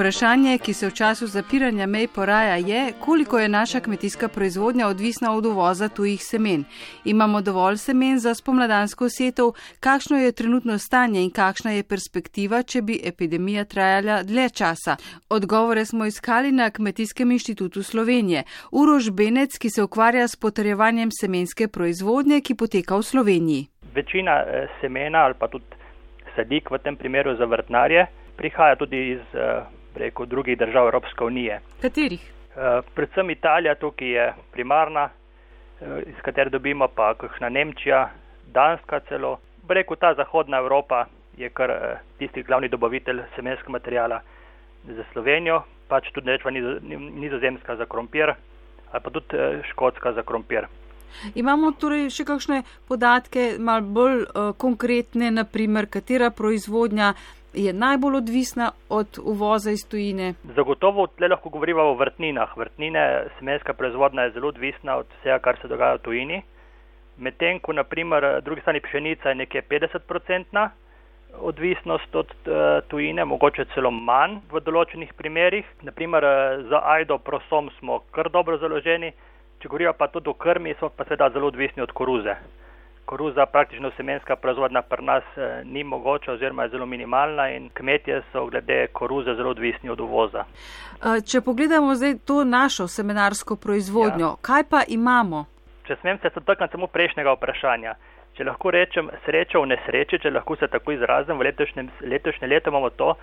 Vprašanje, 0.00 0.58
ki 0.58 0.72
se 0.72 0.86
v 0.88 0.94
času 0.96 1.26
zapiranja 1.26 1.86
mej 1.86 2.06
poraja, 2.08 2.56
je, 2.56 2.92
koliko 3.04 3.38
je 3.38 3.48
naša 3.48 3.80
kmetijska 3.80 4.28
proizvodnja 4.28 4.86
odvisna 4.88 5.34
od 5.36 5.46
uvoza 5.46 5.88
tujih 5.88 6.22
semen. 6.24 6.64
Imamo 7.04 7.40
dovolj 7.40 7.76
semen 7.76 8.18
za 8.18 8.34
spomladansko 8.34 9.08
setov, 9.08 9.52
kakšno 9.80 10.16
je 10.16 10.32
trenutno 10.32 10.78
stanje 10.78 11.20
in 11.22 11.30
kakšna 11.30 11.70
je 11.72 11.82
perspektiva, 11.82 12.62
če 12.62 12.82
bi 12.82 12.96
epidemija 13.04 13.64
trajala 13.64 14.22
dlje 14.22 14.48
časa. 14.48 14.96
Odgovore 15.28 15.84
smo 15.84 16.06
iskali 16.06 16.52
na 16.52 16.70
Kmetijskem 16.70 17.30
inštitutu 17.30 17.82
Slovenije. 17.82 18.42
Urož 18.72 19.10
Benec, 19.10 19.58
ki 19.58 19.70
se 19.70 19.82
ukvarja 19.82 20.28
s 20.28 20.36
potrjevanjem 20.36 21.10
semenske 21.12 21.68
proizvodnje, 21.68 22.40
ki 22.40 22.54
poteka 22.54 22.96
v 22.96 23.02
Sloveniji. 23.02 23.66
Večina 23.94 24.44
eh, 24.46 24.66
semena 24.80 25.18
ali 25.18 25.34
pa 25.38 25.48
tudi 25.48 25.76
sadik 26.36 26.70
v 26.70 26.78
tem 26.78 26.96
primeru 26.96 27.36
za 27.36 27.44
vrtnarje 27.44 28.06
prihaja 28.36 28.76
tudi 28.76 29.10
iz 29.10 29.24
eh, 29.94 29.98
rekel, 29.98 30.26
drugih 30.26 30.58
držav 30.58 30.86
Evropske 30.86 31.24
unije. 31.24 31.60
Katerih? 31.82 32.20
Eh, 32.56 32.80
predvsem 32.94 33.30
Italija, 33.30 33.74
tukaj 33.74 34.08
je 34.08 34.34
primarna, 34.52 35.08
eh, 35.80 36.02
iz 36.06 36.22
katere 36.22 36.50
dobimo 36.50 36.88
pa 36.88 37.14
kakšna 37.14 37.48
Nemčija, 37.48 38.10
Danska 38.46 39.00
celo. 39.08 39.38
Rekel, 39.68 39.96
ta 39.96 40.14
zahodna 40.14 40.58
Evropa 40.58 41.04
je 41.36 41.48
kar 41.50 41.72
tisti 42.18 42.42
glavni 42.42 42.68
dobavitelj 42.68 43.20
semenskega 43.36 43.70
materijala 43.70 44.20
za 44.84 45.04
Slovenijo, 45.12 45.62
pač 45.88 46.10
tudi 46.12 46.30
rečva 46.30 46.50
nizozemska 46.50 47.76
za 47.76 47.86
krompir 47.86 48.34
ali 48.92 49.02
pa 49.02 49.10
tudi 49.10 49.36
škotska 49.70 50.12
za 50.12 50.22
krompir. 50.22 50.66
Imamo 51.34 51.72
torej 51.72 52.08
še 52.14 52.24
kakšne 52.24 52.62
podatke, 52.88 53.56
malo 53.58 53.86
bolj 53.96 54.22
uh, 54.22 54.52
konkretne, 54.58 55.30
naprimer, 55.34 55.88
katera 55.90 56.30
proizvodnja 56.30 57.14
je 57.54 57.72
najbolj 57.72 58.16
odvisna 58.16 58.70
od 58.88 59.18
uvoza 59.22 59.70
iz 59.70 59.88
tujine? 59.88 60.34
Zagotovo 60.56 61.06
tle 61.06 61.28
lahko 61.28 61.48
govorimo 61.48 61.82
o 61.82 61.94
vrtninah. 61.94 62.56
Vrtnine, 62.56 63.24
semenska 63.38 63.74
proizvodnja 63.74 64.22
je 64.22 64.30
zelo 64.30 64.48
odvisna 64.48 64.96
od 64.96 65.06
vsega, 65.20 65.38
kar 65.38 65.58
se 65.62 65.68
dogaja 65.68 65.94
v 65.94 65.98
tujini. 65.98 66.42
Medtem 67.16 67.58
ko 67.60 67.72
naprimer 67.72 68.42
drugi 68.42 68.60
strani 68.60 68.80
pšenica 68.80 69.28
je 69.28 69.34
nekje 69.34 69.62
50-procentna 69.70 70.70
odvisnost 71.38 72.14
od 72.14 72.26
uh, 72.26 72.54
tujine, 72.88 73.24
mogoče 73.24 73.64
celo 73.74 73.90
manj 73.90 74.40
v 74.50 74.60
določenih 74.60 75.12
primerjih. 75.14 75.66
Naprimer 75.82 76.24
uh, 76.24 76.64
za 76.70 76.80
ajdo 76.96 77.18
prosom 77.18 77.70
smo 77.78 78.00
kar 78.10 78.30
dobro 78.30 78.58
založeni, 78.58 79.12
če 79.60 79.68
govorijo 79.68 79.92
pa 79.98 80.08
tudi 80.08 80.30
o 80.30 80.34
krmi, 80.34 80.74
so 80.80 80.88
pa 80.88 81.04
seveda 81.04 81.30
zelo 81.34 81.52
odvisni 81.52 81.82
od 81.82 81.92
koruze 81.92 82.34
koruza, 83.10 83.46
praktično 83.46 83.90
semenska 83.96 84.36
proizvodnja 84.36 84.82
pri 84.82 85.04
nas 85.04 85.24
eh, 85.36 85.62
ni 85.64 85.82
mogoča 85.84 86.32
oziroma 86.32 86.62
je 86.62 86.68
zelo 86.68 86.86
minimalna 86.86 87.48
in 87.50 87.70
kmetje 87.74 88.22
so 88.32 88.44
glede 88.46 88.86
koruze 88.92 89.34
zelo 89.34 89.50
odvisni 89.50 89.90
od 89.90 90.00
uvoza. 90.00 90.44
Eh, 90.44 91.18
če 91.30 91.40
pogledamo 91.40 91.94
zdaj 91.94 92.14
to 92.24 92.44
našo 92.44 92.86
semenarsko 92.88 93.56
proizvodnjo, 93.56 94.26
ja. 94.26 94.36
kaj 94.42 94.62
pa 94.70 94.82
imamo? 94.88 95.44
Če 95.86 95.96
smem 96.00 96.20
se 96.22 96.30
dotakniti 96.34 96.76
samo 96.76 96.86
prejšnjega 96.86 97.34
vprašanja. 97.34 97.94
Če 98.36 98.46
lahko 98.46 98.70
rečem 98.70 99.10
sreča 99.24 99.58
v 99.58 99.72
nesreči, 99.72 100.20
če 100.22 100.30
lahko 100.30 100.56
se 100.56 100.70
tako 100.70 100.94
izrazim, 100.94 101.38
v 101.38 101.48
letošnjem, 101.48 101.90
letošnje 102.14 102.48
leto 102.52 102.70
imamo 102.70 102.92
to, 102.94 103.16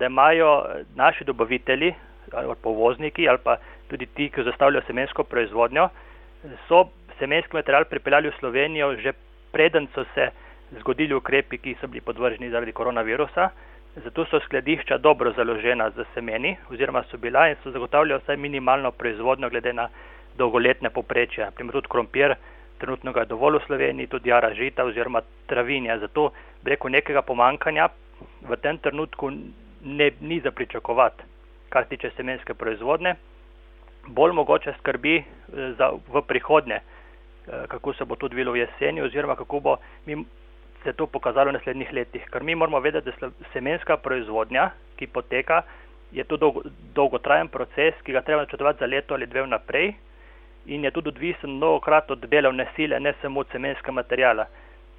da 0.00 0.08
imajo 0.08 0.54
naši 0.96 1.24
dobavitelji 1.24 1.92
ali 2.32 2.56
povozniki 2.62 3.28
ali 3.28 3.38
pa 3.44 3.58
tudi 3.90 4.06
ti, 4.06 4.30
ki 4.32 4.42
zastavljajo 4.48 4.86
semensko 4.86 5.28
proizvodnjo, 5.28 5.88
so 6.68 6.86
semenski 7.18 7.56
material 7.56 7.84
pripeljali 7.84 8.32
v 8.32 8.38
Slovenijo 8.40 8.94
že 9.04 9.12
preden 9.54 9.86
so 9.94 10.04
se 10.14 10.30
zgodili 10.80 11.14
ukrepi, 11.14 11.58
ki 11.58 11.76
so 11.80 11.86
bili 11.86 12.00
podvrženi 12.00 12.50
zaradi 12.50 12.72
koronavirusa. 12.72 13.50
Zato 14.04 14.24
so 14.26 14.40
skladišča 14.40 14.98
dobro 14.98 15.32
založena 15.32 15.90
z 15.90 16.04
semeni 16.14 16.56
oziroma 16.70 17.04
so 17.10 17.16
bila 17.16 17.48
in 17.48 17.56
so 17.62 17.70
zagotavljala 17.70 18.20
vsaj 18.24 18.36
minimalno 18.36 18.90
proizvodnjo 18.90 19.50
glede 19.50 19.72
na 19.72 19.88
dolgoletne 20.38 20.90
poprečje. 20.90 21.50
Primer 21.54 21.72
tudi 21.72 21.88
krompir, 21.88 22.34
trenutno 22.78 23.12
ga 23.12 23.20
je 23.20 23.30
dovolj 23.30 23.58
v 23.58 23.66
Sloveniji, 23.66 24.06
tudi 24.06 24.30
jara 24.30 24.50
žita 24.54 24.84
oziroma 24.84 25.22
travinja. 25.46 25.98
Zato 25.98 26.32
preko 26.64 26.88
nekega 26.88 27.22
pomankanja 27.22 27.88
v 28.42 28.56
tem 28.56 28.78
trenutku 28.78 29.30
ne, 29.84 30.10
ni 30.20 30.40
za 30.40 30.50
pričakovati, 30.50 31.22
kar 31.68 31.86
tiče 31.86 32.10
semenske 32.16 32.54
proizvodne. 32.54 33.14
Bolj 34.06 34.32
mogoče 34.32 34.74
skrbi 34.78 35.16
eh, 35.16 35.24
za 35.78 35.92
v 36.08 36.22
prihodnje. 36.26 36.80
Eh, 37.48 37.66
kako 37.68 37.92
se 37.92 38.04
bo 38.04 38.16
to 38.16 38.26
odvilo 38.26 38.52
v 38.52 38.58
jeseni 38.58 39.02
oziroma 39.02 39.36
kako 39.36 39.60
bo 39.60 39.76
se 40.82 40.92
to 40.92 41.06
pokazalo 41.06 41.50
v 41.50 41.52
naslednjih 41.52 41.92
letih. 41.92 42.24
Ker 42.32 42.42
mi 42.42 42.54
moramo 42.54 42.80
vedeti, 42.80 43.10
da 43.20 43.30
semenska 43.52 43.96
proizvodnja, 43.96 44.70
ki 44.96 45.06
poteka, 45.06 45.62
je 46.12 46.24
to 46.24 46.36
dolgo, 46.36 46.62
dolgotrajen 46.94 47.48
proces, 47.48 47.94
ki 48.04 48.12
ga 48.12 48.22
treba 48.22 48.42
načrtovati 48.42 48.78
za 48.78 48.86
leto 48.86 49.14
ali 49.14 49.26
dve 49.26 49.42
vnaprej 49.42 49.92
in 50.66 50.84
je 50.84 50.90
tudi 50.90 51.08
odvisen 51.08 51.50
mnogokrat 51.50 52.10
od 52.10 52.18
delovne 52.18 52.66
sile, 52.76 53.00
ne 53.00 53.12
samo 53.20 53.40
od 53.40 53.48
semenskega 53.52 53.92
materijala. 53.92 54.46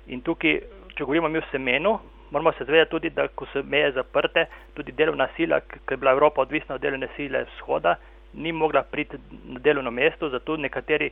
In 0.07 0.21
tukaj, 0.21 0.59
če 0.95 1.03
govorimo 1.03 1.29
mi 1.29 1.41
o 1.41 1.49
semenu, 1.51 1.99
moramo 2.31 2.51
se 2.51 2.65
zavedati 2.65 2.91
tudi, 2.91 3.09
da 3.09 3.27
ko 3.27 3.45
so 3.45 3.63
meje 3.63 3.91
zaprte, 3.91 4.45
tudi 4.73 4.91
delovna 4.91 5.27
sila, 5.35 5.59
ker 5.61 5.97
je 5.97 5.97
bila 5.97 6.11
Evropa 6.11 6.41
odvisna 6.41 6.75
od 6.75 6.81
delovne 6.81 7.07
sile 7.15 7.43
vzhoda, 7.43 7.95
ni 8.33 8.51
mogla 8.51 8.83
priti 8.83 9.17
na 9.45 9.59
delovno 9.59 9.91
mesto, 9.91 10.29
zato 10.29 10.57
nekateri 10.57 11.09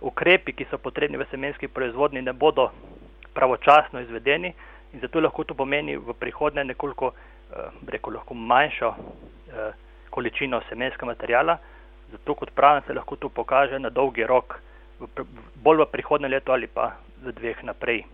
ukrepi, 0.00 0.52
ki 0.52 0.66
so 0.70 0.78
potrebni 0.78 1.18
v 1.18 1.26
semenski 1.30 1.68
proizvodni, 1.68 2.22
ne 2.22 2.32
bodo 2.32 2.70
pravočasno 3.34 4.00
izvedeni 4.00 4.54
in 4.92 5.00
zato 5.00 5.20
lahko 5.20 5.44
to 5.44 5.54
pomeni 5.54 5.96
v 5.96 6.14
prihodnje 6.14 6.64
nekoliko, 6.64 7.12
eh, 7.12 7.70
reko, 7.86 8.10
lahko 8.10 8.34
manjšo 8.34 8.94
eh, 8.94 9.72
količino 10.10 10.60
semenskega 10.68 11.06
materijala. 11.06 11.58
Zato, 12.10 12.34
kot 12.34 12.50
pravim, 12.50 12.82
se 12.86 12.94
lahko 12.94 13.16
to 13.16 13.28
pokaže 13.28 13.78
na 13.78 13.90
dolgi 13.90 14.26
rok, 14.26 14.58
bolj 15.54 15.84
v 15.84 15.86
prihodnje 15.92 16.28
leto 16.28 16.52
ali 16.52 16.66
pa 16.66 16.96
v 17.22 17.32
dveh 17.32 17.62
naprej. 17.62 18.04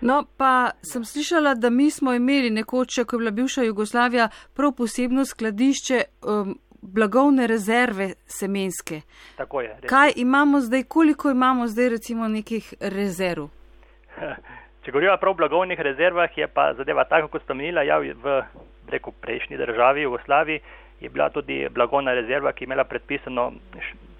No, 0.00 0.24
pa 0.36 0.70
sem 0.82 1.04
slišala, 1.04 1.54
da 1.54 1.70
mi 1.70 1.90
smo 1.90 2.14
imeli 2.14 2.50
nekoč, 2.50 3.02
ko 3.06 3.16
je 3.16 3.18
bila 3.18 3.30
bivša 3.30 3.62
Jugoslavija, 3.62 4.28
prav 4.54 4.72
posebno 4.72 5.24
skladišče 5.24 6.02
um, 6.22 6.58
blagovne 6.82 7.46
rezerve 7.46 8.12
semenske. 8.26 9.00
Tako 9.36 9.60
je. 9.60 9.76
Res. 9.82 9.90
Kaj 9.90 10.12
imamo 10.16 10.60
zdaj, 10.60 10.82
koliko 10.82 11.30
imamo 11.30 11.66
zdaj 11.68 11.88
recimo 11.88 12.28
nekih 12.28 12.74
rezerv? 12.80 13.48
Če 14.84 14.92
govorimo 14.92 15.16
prav 15.20 15.34
o 15.34 15.36
blagovnih 15.36 15.80
rezervah, 15.80 16.38
je 16.38 16.46
pa 16.48 16.72
zadeva 16.74 17.04
tako, 17.04 17.28
kot 17.28 17.42
ste 17.44 17.54
menila, 17.54 17.82
ja, 17.84 17.98
v 17.98 18.42
reku 18.88 19.12
prejšnji 19.12 19.56
državi, 19.56 20.02
Jugoslaviji, 20.02 20.60
je 21.00 21.08
bila 21.08 21.28
tudi 21.30 21.68
blagovna 21.68 22.14
rezerva, 22.14 22.52
ki 22.52 22.64
je 22.64 22.66
imela 22.66 22.84
predpisano 22.84 23.50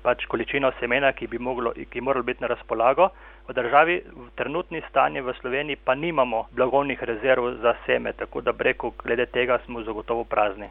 pač 0.02 0.24
količino 0.28 0.70
semena, 0.80 1.12
ki 1.12 1.26
bi 1.26 1.38
moglo, 1.38 1.72
ki 1.90 2.00
moralo 2.00 2.24
biti 2.24 2.44
na 2.44 2.52
razpolago. 2.52 3.10
V 3.48 3.56
državi 3.56 3.96
v 4.04 4.28
trenutni 4.36 4.82
stanje 4.88 5.22
v 5.22 5.34
Sloveniji 5.40 5.80
pa 5.84 5.94
nimamo 5.94 6.46
blagovnih 6.56 7.02
rezerv 7.02 7.56
za 7.62 7.74
seme, 7.86 8.12
tako 8.12 8.40
da 8.40 8.52
breko 8.52 8.92
glede 9.02 9.26
tega 9.26 9.58
smo 9.64 9.82
zagotovo 9.82 10.24
prazni. 10.24 10.68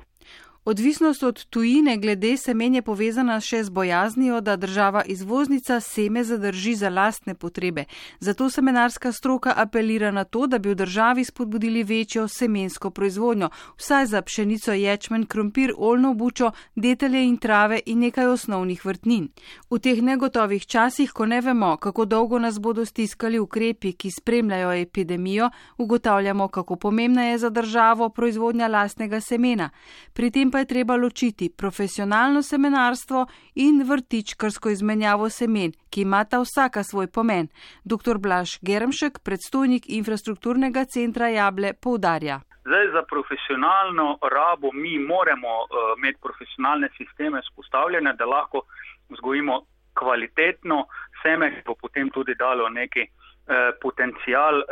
Odvisnost 0.66 1.24
od 1.24 1.46
tujine 1.46 1.98
glede 1.98 2.38
semen 2.38 2.76
je 2.76 2.82
povezana 2.82 3.40
še 3.40 3.64
z 3.64 3.70
bojaznijo, 3.70 4.42
da 4.42 4.56
država 4.56 5.04
izvoznica 5.08 5.80
seme 5.80 6.24
zadrži 6.24 6.76
za 6.76 6.90
lastne 6.90 7.34
potrebe. 7.36 7.86
Zato 8.20 8.50
semenarska 8.50 9.12
stroka 9.12 9.54
apelira 9.56 10.12
na 10.12 10.24
to, 10.24 10.48
da 10.48 10.60
bi 10.60 10.70
v 10.70 10.76
državi 10.76 11.24
spodbudili 11.24 11.84
večjo 11.84 12.28
semensko 12.28 12.92
proizvodnjo, 12.92 13.50
vsaj 13.78 14.06
za 14.06 14.22
pšenico, 14.22 14.74
ječmen, 14.74 15.26
krompir, 15.26 15.74
olno 15.78 16.14
bučo, 16.14 16.52
detelje 16.76 17.24
in 17.24 17.38
trave 17.38 17.80
in 17.86 18.00
nekaj 18.00 18.28
osnovnih 18.28 18.86
vrtnin. 18.86 19.30
V 19.72 19.80
teh 19.80 20.04
negotovih 20.04 20.68
časih, 20.68 21.12
ko 21.12 21.26
ne 21.26 21.42
vemo, 21.42 21.78
kako 21.78 22.06
dolgo 22.06 22.40
nas 22.40 22.60
bodo 22.60 22.86
stiskali 22.86 23.40
ukrepi, 23.40 23.94
ki 23.94 24.12
spremljajo 24.12 24.72
epidemijo, 24.72 25.50
ugotavljamo, 25.78 26.48
kako 26.48 26.76
pomembna 26.76 27.24
je 27.24 27.38
za 27.38 27.50
državo 27.50 28.10
proizvodnja 28.10 28.68
lastnega 28.68 29.22
semena. 29.22 29.70
Pri 30.14 30.32
tem 30.32 30.49
pa 30.52 30.60
je 30.60 30.66
treba 30.66 30.96
ločiti 30.96 31.50
profesionalno 31.58 32.42
semenarstvo 32.42 33.26
in 33.56 33.84
vrtičkarsko 33.90 34.70
izmenjavo 34.70 35.30
semen, 35.30 35.72
ki 35.90 36.02
imata 36.02 36.40
vsaka 36.40 36.84
svoj 36.84 37.08
pomen. 37.08 37.48
Dr. 37.84 38.18
Blaž 38.18 38.58
Germšek, 38.62 39.20
predstojnik 39.26 39.84
infrastrukturnega 39.88 40.86
centra 40.86 41.30
Jable, 41.30 41.74
poudarja. 41.74 42.40
Zdaj, 42.66 42.86
za 42.94 43.04
profesionalno 43.14 44.18
rabo 44.22 44.72
mi 44.74 45.00
moramo 45.00 45.54
uh, 45.64 45.68
imeti 45.98 46.20
profesionalne 46.22 46.90
sisteme 46.98 47.42
spostavljene, 47.52 48.14
da 48.14 48.26
lahko 48.26 48.62
vzgojimo 49.10 49.62
kvalitetno 50.00 50.86
seme, 51.22 51.50
ki 51.56 51.62
bo 51.66 51.76
potem 51.76 52.10
tudi 52.10 52.36
dalo 52.36 52.70
neki 52.70 53.04
uh, 53.08 53.74
potencial 53.82 54.56
uh, 54.62 54.68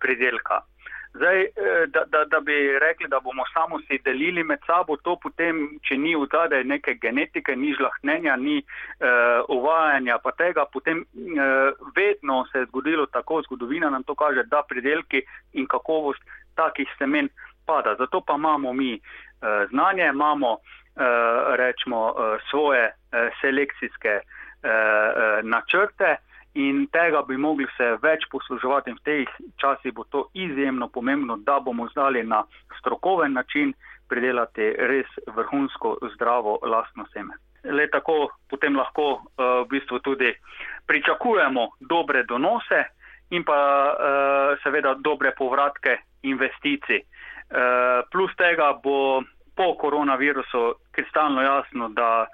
predelka. 0.00 0.60
Zdaj, 1.16 1.42
eh, 1.42 1.50
da, 1.86 2.04
da, 2.06 2.24
da 2.24 2.40
bi 2.40 2.78
rekli, 2.78 3.08
da 3.08 3.20
bomo 3.20 3.42
samo 3.52 3.80
si 3.80 3.98
delili 4.04 4.44
med 4.44 4.58
sabo, 4.66 4.96
to 4.96 5.16
potem, 5.22 5.78
če 5.82 5.96
ni 5.96 6.12
v 6.16 6.26
zadej 6.32 6.64
neke 6.64 6.94
genetike, 7.00 7.56
ni 7.56 7.72
žlahnenja, 7.78 8.36
ni 8.36 8.58
uh, 8.60 9.40
uvajanja 9.48 10.18
pa 10.24 10.32
tega, 10.36 10.66
potem 10.72 11.00
uh, 11.00 11.72
vedno 11.96 12.44
se 12.52 12.58
je 12.58 12.68
zgodilo 12.68 13.06
tako, 13.06 13.40
zgodovina 13.48 13.90
nam 13.90 14.04
to 14.04 14.14
kaže, 14.14 14.44
da 14.50 14.62
pridelki 14.68 15.22
in 15.52 15.66
kakovost 15.66 16.20
takih 16.54 16.88
semen 16.98 17.28
pada. 17.66 17.96
Zato 17.98 18.20
pa 18.20 18.36
imamo 18.36 18.72
mi 18.72 19.00
znanje, 19.70 20.10
imamo 20.12 20.56
rečemo 21.56 22.14
svoje 22.50 22.92
selekcijske 23.40 24.20
načrte 25.42 26.16
in 26.56 26.86
tega 26.92 27.22
bi 27.22 27.36
mogli 27.36 27.66
se 27.76 27.96
več 28.02 28.24
posluževati 28.32 28.90
in 28.90 28.96
v 28.96 29.04
teh 29.04 29.32
časih 29.60 29.92
bo 29.92 30.04
to 30.08 30.26
izjemno 30.34 30.88
pomembno, 30.88 31.36
da 31.36 31.60
bomo 31.60 31.88
znali 31.92 32.22
na 32.24 32.42
strokoven 32.78 33.32
način 33.36 33.74
pridelati 34.08 34.70
res 34.90 35.10
vrhunsko 35.26 35.96
zdravo 36.14 36.58
lastno 36.62 37.04
seme. 37.12 37.36
Le 37.64 37.88
tako 37.90 38.30
potem 38.48 38.76
lahko 38.76 39.06
uh, 39.12 39.20
v 39.64 39.68
bistvu 39.70 39.98
tudi 40.00 40.32
pričakujemo 40.86 41.68
dobre 41.80 42.22
donose 42.24 42.84
in 43.30 43.44
pa 43.44 43.58
uh, 43.92 44.58
seveda 44.62 44.94
dobre 44.94 45.34
povratke 45.36 45.98
investicij. 46.22 47.02
Uh, 47.02 48.06
plus 48.10 48.32
tega 48.38 48.72
bo 48.82 49.22
po 49.56 49.74
koronavirusu 49.80 50.74
kristalno 50.92 51.42
jasno, 51.42 51.88
da 51.88 52.26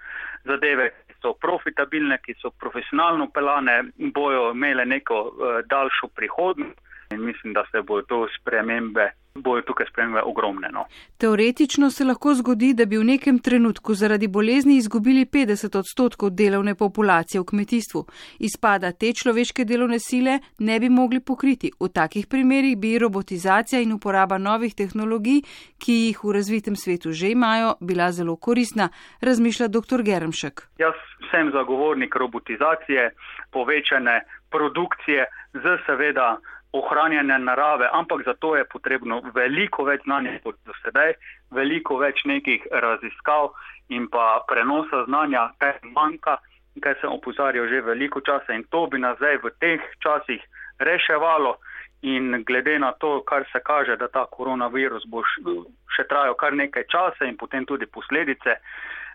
zadeve, 0.44 0.90
so 1.22 1.32
profitabilne, 1.40 2.18
ki 2.24 2.34
so 2.40 2.50
profesionalno 2.50 3.30
pelane, 3.34 3.82
bojo 4.14 4.50
imele 4.52 4.84
neko 4.84 5.20
uh, 5.22 5.58
daljšo 5.66 6.08
prihodnost. 6.14 6.78
In 7.12 7.24
mislim, 7.24 7.52
da 7.52 7.64
se 7.70 7.82
bodo 7.82 8.06
to 8.08 8.26
spremembe 8.38 9.10
bojo 9.34 9.62
tukaj 9.62 9.86
spremembe 9.90 10.22
ogromne. 10.22 10.68
No. 10.72 10.84
Teoretično 11.18 11.90
se 11.90 12.04
lahko 12.04 12.34
zgodi, 12.34 12.74
da 12.74 12.86
bi 12.86 12.98
v 12.98 13.04
nekem 13.04 13.38
trenutku 13.38 13.94
zaradi 13.94 14.28
bolezni 14.28 14.76
izgubili 14.76 15.24
50 15.26 15.78
odstotkov 15.78 16.30
delovne 16.30 16.74
populacije 16.74 17.40
v 17.40 17.44
kmetijstvu. 17.44 18.04
Izpada 18.38 18.92
te 18.92 19.12
človeške 19.12 19.64
delovne 19.64 19.98
sile 19.98 20.38
ne 20.58 20.80
bi 20.80 20.88
mogli 20.88 21.20
pokriti. 21.20 21.72
V 21.80 21.88
takih 21.88 22.26
primerjih 22.26 22.78
bi 22.78 22.98
robotizacija 22.98 23.80
in 23.80 23.92
uporaba 23.92 24.38
novih 24.38 24.74
tehnologij, 24.74 25.42
ki 25.78 25.92
jih 25.92 26.24
v 26.24 26.32
razvitem 26.32 26.76
svetu 26.76 27.12
že 27.12 27.30
imajo, 27.30 27.74
bila 27.80 28.12
zelo 28.12 28.36
korisna, 28.36 28.88
razmišlja 29.20 29.68
dr. 29.68 30.02
Germšek. 30.02 30.68
Jaz 30.78 30.94
sem 31.30 31.50
zagovornik 31.52 32.16
robotizacije, 32.16 33.10
povečane 33.50 34.20
produkcije 34.50 35.26
z 35.52 35.78
seveda 35.86 36.36
ohranjanja 36.72 37.38
narave, 37.38 37.88
ampak 37.92 38.24
za 38.24 38.34
to 38.34 38.56
je 38.56 38.64
potrebno 38.64 39.20
veliko 39.34 39.84
več 39.84 40.02
znanja 40.04 40.38
kot 40.44 40.56
do 40.64 40.72
sedaj, 40.80 41.14
veliko 41.50 41.98
več 42.00 42.24
nekih 42.24 42.64
raziskav 42.72 43.52
in 43.92 44.08
pa 44.08 44.40
prenosa 44.48 45.04
znanja, 45.04 45.50
kaj 45.60 45.76
manjka, 45.92 46.38
kaj 46.80 46.96
sem 47.00 47.12
opozarjal 47.12 47.68
že 47.68 47.84
veliko 47.84 48.20
časa. 48.20 48.56
In 48.56 48.64
to 48.70 48.86
bi 48.86 48.98
nas 48.98 49.20
zdaj 49.20 49.42
v 49.44 49.52
teh 49.60 49.84
časih 50.00 50.40
reševalo. 50.80 51.58
In 52.02 52.42
glede 52.42 52.78
na 52.82 52.92
to, 52.98 53.20
kar 53.22 53.44
se 53.52 53.60
kaže, 53.62 53.96
da 53.96 54.08
ta 54.08 54.24
koronavirus 54.26 55.04
bo 55.06 55.22
še 55.22 56.08
trajal 56.08 56.34
kar 56.34 56.56
nekaj 56.56 56.88
časa 56.90 57.28
in 57.28 57.36
potem 57.38 57.62
tudi 57.68 57.86
posledice, 57.86 58.56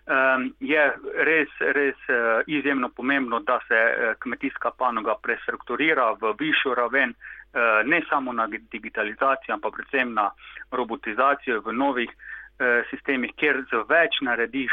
um, 0.08 0.46
je 0.64 0.86
res, 1.28 1.52
res 1.76 1.98
uh, 2.08 2.40
izjemno 2.46 2.88
pomembno, 2.88 3.42
da 3.44 3.58
se 3.68 3.76
uh, 3.76 4.14
kmetijska 4.24 4.72
panoga 4.78 5.18
prestrukturira 5.20 6.14
v 6.22 6.32
višjo 6.38 6.78
raven, 6.80 7.12
Eh, 7.12 7.37
ne 7.84 8.02
samo 8.10 8.32
na 8.32 8.46
digitalizacijo, 8.46 9.54
ampak 9.54 9.74
predvsem 9.74 10.12
na 10.14 10.30
robotizacijo 10.70 11.60
v 11.60 11.72
novih 11.72 12.10
eh, 12.10 12.82
sistemih, 12.90 13.32
kjer 13.36 13.64
z 13.70 13.84
več 13.88 14.20
narediš 14.22 14.72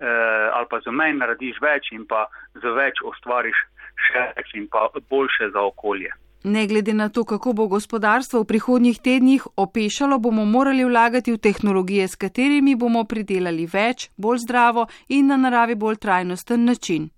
eh, 0.00 0.50
ali 0.52 0.66
pa 0.70 0.80
z 0.80 0.92
manj 0.92 1.18
narediš 1.20 1.60
več 1.60 1.92
in 1.92 2.06
pa 2.06 2.26
z 2.54 2.76
več 2.76 3.02
ustvariš 3.04 3.56
še 4.08 4.28
več 4.36 4.54
in 4.54 4.68
pa 4.68 4.88
boljše 5.10 5.50
za 5.52 5.60
okolje. 5.60 6.12
Ne 6.46 6.66
glede 6.70 6.94
na 6.94 7.08
to, 7.08 7.24
kako 7.24 7.52
bo 7.52 7.66
gospodarstvo 7.66 8.44
v 8.44 8.46
prihodnjih 8.46 9.00
tednih 9.02 9.46
opešalo, 9.56 10.18
bomo 10.22 10.44
morali 10.44 10.84
vlagati 10.84 11.32
v 11.32 11.42
tehnologije, 11.42 12.08
s 12.08 12.14
katerimi 12.14 12.76
bomo 12.76 13.02
pridelali 13.04 13.66
več, 13.66 14.10
bolj 14.16 14.44
zdravo 14.44 14.86
in 15.08 15.26
na 15.26 15.36
naravi 15.36 15.74
bolj 15.74 15.98
trajnosten 15.98 16.64
način. 16.64 17.10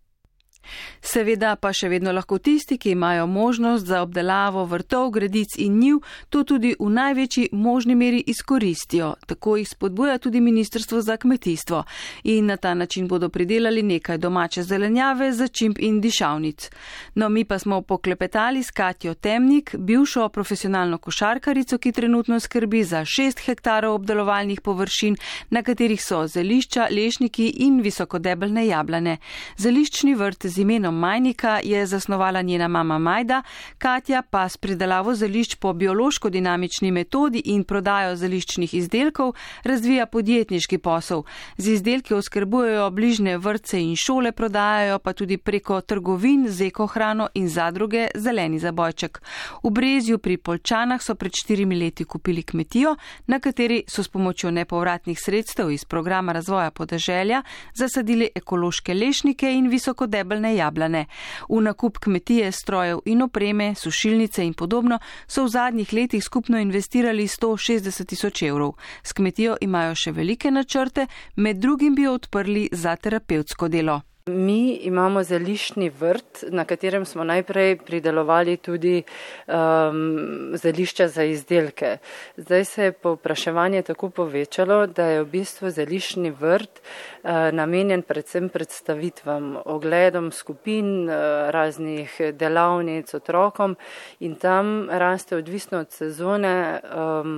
Seveda 1.00 1.56
pa 1.56 1.72
še 1.72 1.88
vedno 1.88 2.12
lahko 2.12 2.38
tisti, 2.38 2.78
ki 2.78 2.90
imajo 2.90 3.26
možnost 3.26 3.86
za 3.86 4.02
obdelavo 4.02 4.64
vrtov, 4.64 5.10
gredic 5.10 5.56
in 5.56 5.78
njiv, 5.78 6.00
to 6.28 6.44
tudi 6.44 6.74
v 6.78 6.90
največji 6.90 7.48
možni 7.52 7.94
meri 7.94 8.22
izkoristijo. 8.26 9.14
Tako 9.26 9.56
jih 9.56 9.68
spodbuja 9.68 10.18
tudi 10.18 10.40
Ministrstvo 10.40 11.00
za 11.00 11.16
kmetijstvo. 11.16 11.84
In 12.24 12.46
na 12.46 12.56
ta 12.56 12.74
način 12.74 13.08
bodo 13.08 13.28
pridelali 13.28 13.82
nekaj 13.82 14.18
domače 14.18 14.62
zelenjave, 14.62 15.32
začimb 15.32 15.78
in 15.78 16.00
dišavnic. 16.00 16.70
No, 17.14 17.28
mi 17.28 17.44
pa 17.44 17.58
smo 17.58 17.82
poklepetali 17.82 18.62
s 18.62 18.70
Katjo 18.70 19.14
Temnik, 19.14 19.74
bivšo 19.78 20.28
profesionalno 20.28 20.98
košarkarico, 20.98 21.78
ki 21.78 21.92
trenutno 21.92 22.40
skrbi 22.40 22.84
za 22.84 23.04
šest 23.04 23.40
hektarov 23.46 23.94
obdelovalnih 23.94 24.60
površin, 24.60 25.16
na 25.50 25.62
katerih 25.62 26.02
so 26.04 26.26
zelišča, 26.26 26.88
lešniki 26.90 27.48
in 27.64 27.80
visokodebelne 27.82 28.66
jablane. 28.66 29.16
Zeliščni 29.56 30.14
vrt 30.14 30.46
z 30.46 30.57
imenom 30.58 30.98
Majnika 30.98 31.60
je 31.64 31.86
zasnovala 31.86 32.42
njena 32.42 32.68
mama 32.68 32.98
Majda, 32.98 33.42
Katja 33.78 34.22
pa 34.30 34.48
s 34.48 34.56
pridelavo 34.56 35.14
zelišč 35.14 35.54
po 35.54 35.72
biološko-dinamični 35.72 36.90
metodi 36.92 37.42
in 37.44 37.64
prodajo 37.64 38.16
zeliščnih 38.16 38.74
izdelkov 38.74 39.32
razvija 39.64 40.06
podjetniški 40.06 40.78
posel. 40.78 41.22
Z 41.56 41.72
izdelki 41.72 42.14
oskrbujejo 42.14 42.90
bližne 42.90 43.38
vrtce 43.38 43.80
in 43.82 43.96
šole, 43.96 44.32
prodajajo 44.32 44.98
pa 44.98 45.12
tudi 45.12 45.36
preko 45.36 45.80
trgovin 45.80 46.46
z 46.48 46.66
ekohrano 46.66 47.28
in 47.34 47.48
zadruge 47.48 48.08
zeleni 48.14 48.58
zabojček. 48.58 49.22
V 49.62 49.70
Brezju 49.70 50.18
pri 50.18 50.36
Polčanah 50.36 51.02
so 51.02 51.14
pred 51.14 51.32
štirimi 51.32 51.76
leti 51.76 52.04
kupili 52.04 52.42
kmetijo, 52.42 52.96
na 53.26 53.40
kateri 53.40 53.82
so 53.88 54.02
s 54.02 54.08
pomočjo 54.08 54.50
nepovratnih 54.50 55.18
sredstev 55.20 55.70
iz 55.70 55.84
programa 55.84 56.32
razvoja 56.32 56.70
podeželja 56.70 57.42
zasadili 57.74 58.28
ekološke 58.34 58.94
lešnike 58.94 59.52
in 59.52 59.68
visokodebelne 59.68 60.47
zelene 60.48 60.56
jablane. 60.56 61.06
V 61.48 61.60
nakup 61.60 61.98
kmetije, 61.98 62.52
strojev 62.52 63.00
in 63.04 63.22
opreme, 63.22 63.74
sušilnice 63.74 64.44
in 64.44 64.54
podobno 64.54 64.98
so 65.26 65.44
v 65.44 65.48
zadnjih 65.48 65.92
letih 65.92 66.24
skupno 66.24 66.58
investirali 66.58 67.26
160 67.26 68.06
tisoč 68.06 68.42
evrov. 68.42 68.76
S 69.02 69.12
kmetijo 69.12 69.56
imajo 69.60 69.94
še 69.94 70.12
velike 70.12 70.50
načrte, 70.50 71.06
med 71.36 71.56
drugim 71.56 71.94
bi 71.94 72.02
jo 72.02 72.14
odprli 72.14 72.68
za 72.72 72.96
terapevtsko 72.96 73.68
delo. 73.68 74.02
Mi 74.28 74.84
imamo 74.84 75.22
zeliščni 75.24 75.88
vrt, 75.88 76.44
na 76.52 76.66
katerem 76.68 77.06
smo 77.08 77.24
najprej 77.24 77.78
pridelovali 77.80 78.58
tudi 78.60 79.00
um, 79.00 80.52
zelišča 80.52 81.08
za 81.08 81.24
izdelke. 81.24 81.96
Zdaj 82.36 82.64
se 82.64 82.84
je 82.84 82.92
povpraševanje 82.92 83.82
tako 83.82 84.10
povečalo, 84.10 84.86
da 84.86 85.06
je 85.06 85.22
v 85.22 85.30
bistvu 85.32 85.72
zeliščni 85.72 86.34
vrt 86.36 86.82
uh, 86.82 87.17
namenjen 87.52 88.02
predvsem 88.02 88.48
predstavitvam, 88.48 89.56
ogledom 89.64 90.32
skupin, 90.32 91.08
uh, 91.08 91.14
raznih 91.50 92.20
delavnic 92.32 93.14
otrokom. 93.14 93.76
In 94.20 94.34
tam 94.34 94.88
raste 94.90 95.36
odvisno 95.36 95.78
od 95.78 95.90
sezone, 95.90 96.80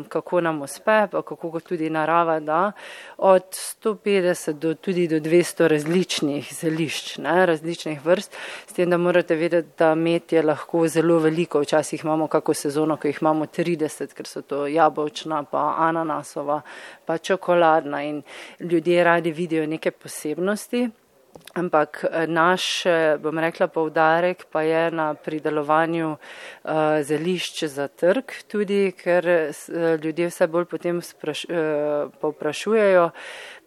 kako 0.08 0.40
nam 0.40 0.62
uspe, 0.62 1.06
pa 1.10 1.22
kako 1.22 1.60
tudi 1.60 1.90
narava 1.90 2.40
da, 2.40 2.72
od 3.16 3.44
150 3.84 4.52
do 4.52 4.74
tudi 4.74 5.08
do 5.08 5.16
200 5.16 5.66
različnih 5.68 6.54
zelišč 6.54 7.18
ne, 7.18 7.46
različnih 7.46 8.06
vrst, 8.06 8.36
s 8.66 8.72
tem, 8.72 8.90
da 8.90 8.96
morate 8.96 9.36
vedeti, 9.36 9.68
da 9.78 9.94
med 9.94 10.32
je 10.32 10.42
lahko 10.42 10.86
zelo 10.88 11.18
veliko. 11.18 11.60
Včasih 11.60 12.04
imamo 12.04 12.26
kako 12.26 12.54
sezono, 12.54 12.96
ko 12.96 13.08
jih 13.08 13.18
imamo 13.20 13.46
30, 13.46 14.14
ker 14.14 14.26
so 14.26 14.42
to 14.42 14.66
jabolčna, 14.66 15.42
pa 15.42 15.74
ananasova, 15.78 16.60
pa 17.06 17.18
čokoladna. 17.18 18.02
In 18.02 18.22
ljudje 18.60 19.04
radi 19.04 19.32
vidijo 19.32 19.66
neke 19.80 19.96
posebnosti. 19.96 20.90
Ampak 21.54 22.04
eh, 22.04 22.26
naš, 22.26 22.84
bom 23.22 23.38
rekla, 23.38 23.70
povdarek 23.72 24.44
pa 24.52 24.62
je 24.62 24.90
na 24.90 25.14
pridelovanju 25.14 26.10
uh, 26.10 27.00
zelišč 27.02 27.64
za 27.64 27.88
trg, 27.88 28.34
tudi 28.50 28.92
ker 28.92 29.54
ljudje 30.02 30.28
vse 30.28 30.46
bolj 30.50 30.66
potem 30.68 31.00
spraš, 31.02 31.44
uh, 31.48 32.10
povprašujejo, 32.20 33.10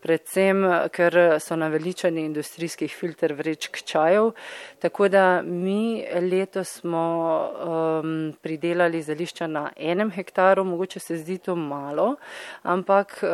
predvsem 0.03 0.63
ker 0.91 1.15
so 1.39 1.55
naveličani 1.55 2.25
industrijskih 2.27 2.91
filter 2.91 3.33
vrečk 3.33 3.81
čajev. 3.87 4.31
Tako 4.79 5.07
da 5.07 5.41
mi 5.41 6.03
leto 6.21 6.63
smo 6.63 7.05
um, 8.03 8.33
pridelali 8.41 9.01
zelišča 9.01 9.47
na 9.47 9.69
enem 9.77 10.11
hektaru, 10.11 10.63
mogoče 10.63 10.99
se 10.99 11.17
zdi 11.17 11.37
to 11.37 11.55
malo, 11.55 12.15
ampak 12.63 13.19
uh, 13.23 13.29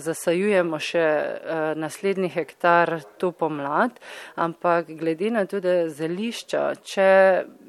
zasajujemo 0.00 0.78
še 0.78 1.04
uh, 1.04 1.64
naslednji 1.78 2.32
hektar 2.34 3.00
to 3.18 3.32
pomlad, 3.32 4.00
ampak 4.34 4.90
glede 4.98 5.30
na 5.30 5.44
to, 5.46 5.60
da 5.60 5.84
zelišča, 5.88 6.64
če 6.84 7.10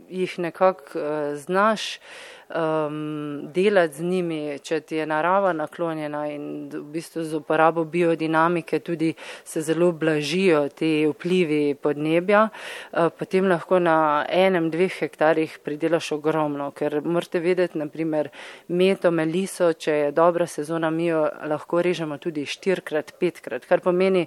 jih 0.10 0.40
nekako 0.40 1.00
uh, 1.00 1.36
znaš, 1.36 2.00
um, 2.50 3.52
delati 3.54 3.94
z 3.94 4.04
njimi, 4.04 4.60
če 4.64 4.80
ti 4.82 5.00
je 5.00 5.06
narava 5.06 5.54
naklonjena 5.54 6.26
in 6.32 6.70
v 6.70 6.84
bistvu 6.94 7.24
z 7.24 7.40
uporabo 7.40 7.84
biodinamike 7.84 8.80
tudi 8.80 9.14
se 9.44 9.62
zelo 9.62 9.92
blažijo 9.92 10.68
te 10.70 11.08
vplivi 11.10 11.76
podnebja, 11.76 12.48
uh, 12.50 13.10
potem 13.18 13.48
lahko 13.50 13.80
na 13.80 14.26
enem, 14.30 14.70
dveh 14.72 14.94
hektarjih 15.00 15.58
pridelaš 15.64 16.12
ogromno, 16.18 16.70
ker 16.76 17.02
morate 17.02 17.40
vedeti, 17.40 17.80
naprimer, 17.82 18.30
meto, 18.68 19.12
meliso, 19.12 19.72
če 19.74 19.96
je 19.96 20.12
dobra 20.16 20.48
sezona, 20.48 20.90
mi 20.90 21.10
jo 21.10 21.26
lahko 21.50 21.82
režemo 21.82 22.18
tudi 22.22 22.46
štirikrat, 22.46 23.16
petkrat, 23.20 23.66
kar 23.66 23.82
pomeni, 23.82 24.26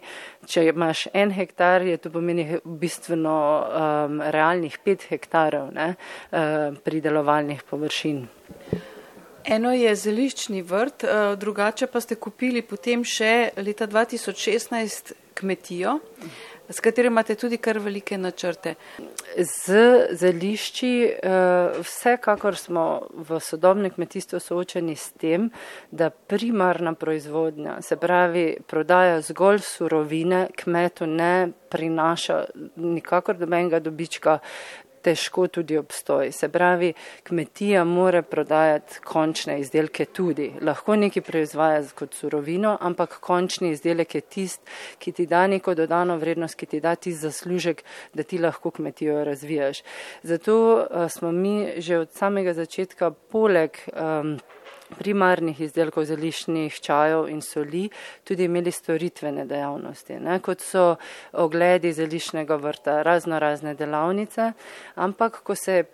če 0.48 0.68
imaš 0.72 1.06
en 1.14 1.32
hektar, 1.34 1.86
je 1.86 1.96
to 2.02 2.10
pomeni 2.14 2.58
bistveno 2.64 3.38
um, 3.38 4.20
realnih 4.34 4.78
pet 4.84 5.06
hektarov 5.10 5.70
ne, 5.74 5.92
uh, 6.32 6.76
pridelovalnih 6.84 7.62
površin. 7.68 8.07
Eno 9.48 9.72
je 9.72 9.94
zeliščni 9.96 10.62
vrt, 10.62 11.06
uh, 11.06 11.32
drugače 11.40 11.86
pa 11.88 12.02
ste 12.04 12.18
kupili 12.20 12.62
potem 12.62 13.04
še 13.04 13.50
leta 13.56 13.86
2016 13.88 15.14
kmetijo. 15.38 15.98
S 16.68 16.80
katerim 16.84 17.12
imate 17.12 17.34
tudi 17.34 17.56
kar 17.56 17.78
velike 17.80 18.18
načrte. 18.18 18.74
Z 19.38 19.78
zelišči 20.20 20.90
uh, 21.08 21.78
vsekakor 21.80 22.58
smo 22.60 22.84
v 23.14 23.38
sodobnem 23.40 23.94
kmetijstvu 23.94 24.40
soočeni 24.40 24.96
s 24.96 25.14
tem, 25.16 25.48
da 25.90 26.10
primarna 26.10 26.92
proizvodnja, 26.92 27.78
se 27.82 27.96
pravi 27.96 28.58
prodaja 28.66 29.22
zgolj 29.24 29.62
surovine, 29.64 30.48
kmetu 30.56 31.08
ne 31.08 31.48
prinaša 31.72 32.42
nikakor 32.76 33.40
dobenega 33.40 33.80
dobička, 33.80 34.38
težko 35.08 35.46
tudi 35.48 35.78
obstoj. 35.78 36.32
Se 36.32 36.48
pravi, 36.52 36.92
kmetija 37.24 37.84
mora 37.84 38.22
prodajati 38.22 39.00
končne 39.04 39.58
izdelke 39.60 40.04
tudi. 40.04 40.50
Lahko 40.62 40.96
neki 40.96 41.20
proizvaja 41.24 41.82
kot 41.96 42.14
surovino, 42.14 42.76
ampak 42.80 43.18
končni 43.24 43.72
izdelek 43.72 44.14
je 44.18 44.20
tist, 44.20 44.60
ki 44.98 45.12
ti 45.12 45.26
da 45.26 45.46
neko 45.46 45.74
dodano 45.78 46.18
vrednost, 46.20 46.58
ki 46.58 46.66
ti 46.66 46.80
da 46.84 46.94
tist 46.94 47.24
zaslužek, 47.24 47.82
da 48.14 48.22
ti 48.22 48.38
lahko 48.38 48.70
kmetijo 48.70 49.24
razvijaš. 49.24 49.82
Zato 50.22 50.58
uh, 50.76 51.08
smo 51.10 51.32
mi 51.32 51.56
že 51.78 51.98
od 51.98 52.12
samega 52.12 52.52
začetka 52.54 53.10
poleg 53.10 53.78
um, 53.92 54.38
primarnih 54.96 55.60
izdelkov 55.60 56.06
zeliščnih 56.08 56.78
čajev 56.84 57.28
in 57.28 57.42
soli 57.44 57.88
tudi 58.24 58.48
imeli 58.48 58.72
storitvene 58.72 59.44
dejavnosti, 59.48 60.18
ne, 60.24 60.38
kot 60.44 60.64
so 60.64 60.94
ogledi 61.32 61.92
zeliščnega 61.92 62.56
vrta, 62.56 63.02
razno 63.02 63.38
razne 63.38 63.74
delavnice, 63.78 64.52
ampak 64.96 65.42
ko 65.44 65.54
se 65.54 65.80
je 65.80 65.84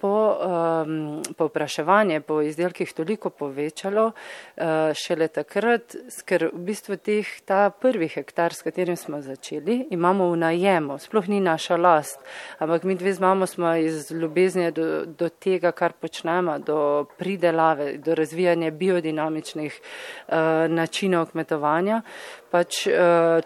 po, 0.00 0.36
um, 0.40 1.22
povpraševanje 1.36 2.20
po 2.20 2.40
izdelkih 2.42 2.92
toliko 2.92 3.30
povečalo, 3.30 4.10
uh, 4.10 4.64
šele 4.96 5.28
takrat, 5.28 5.96
ker 6.24 6.48
v 6.52 6.64
bistvu 6.70 6.96
teh, 6.96 7.28
ta 7.44 7.70
prvi 7.70 8.08
hektar, 8.08 8.54
s 8.54 8.64
katerim 8.66 8.96
smo 8.96 9.20
začeli, 9.22 9.86
imamo 9.90 10.30
v 10.32 10.40
najemu, 10.40 10.98
sploh 10.98 11.28
ni 11.28 11.40
naša 11.40 11.76
last, 11.76 12.18
ampak 12.58 12.84
mi 12.88 12.96
dve 12.96 13.12
z 13.14 13.20
mamo 13.20 13.46
smo 13.46 13.74
iz 13.76 14.10
ljubezni 14.10 14.70
do, 14.72 15.06
do 15.06 15.28
tega, 15.28 15.72
kar 15.72 15.92
počnemo, 15.92 16.58
do 16.58 17.06
pridelave, 17.18 17.96
do 17.98 18.14
razvijanja 18.14 18.70
biodinamičnih 18.70 19.80
uh, 19.80 20.34
načinov 20.68 21.30
kmetovanja, 21.32 22.02
pač 22.50 22.86
uh, 22.86 22.92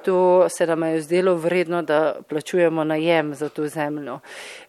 to 0.05 0.49
se 0.49 0.67
nam 0.67 0.83
je 0.83 1.01
zdelo 1.01 1.35
vredno, 1.35 1.83
da 1.83 2.17
plačujemo 2.29 2.85
najem 2.85 3.35
za 3.35 3.49
to 3.49 3.69
zemljo. 3.69 4.19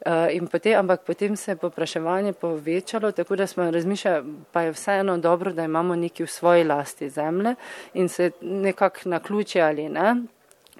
Uh, 0.06 0.50
potem, 0.52 0.80
ampak 0.80 1.02
potem 1.06 1.36
se 1.36 1.52
je 1.52 1.56
popraševanje 1.56 2.34
povečalo, 2.34 3.12
tako 3.12 3.36
da 3.36 3.48
smo 3.48 3.71
razmišljali, 3.71 4.24
pa 4.52 4.62
je 4.62 4.71
vseeno 4.71 5.17
dobro, 5.17 5.54
da 5.54 5.63
imamo 5.63 5.95
neki 5.95 6.24
v 6.24 6.28
svoji 6.28 6.63
lasti 6.63 7.10
zemlje 7.10 7.56
in 7.93 8.10
se 8.10 8.32
nekako 8.41 9.00
na 9.06 9.19
ključe 9.19 9.62
ali 9.62 9.89
ne, 9.89 10.15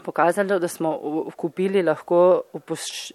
pokazalo, 0.06 0.60
da 0.60 0.68
smo 0.68 0.92
kupili 1.36 1.82
lahko 1.84 2.20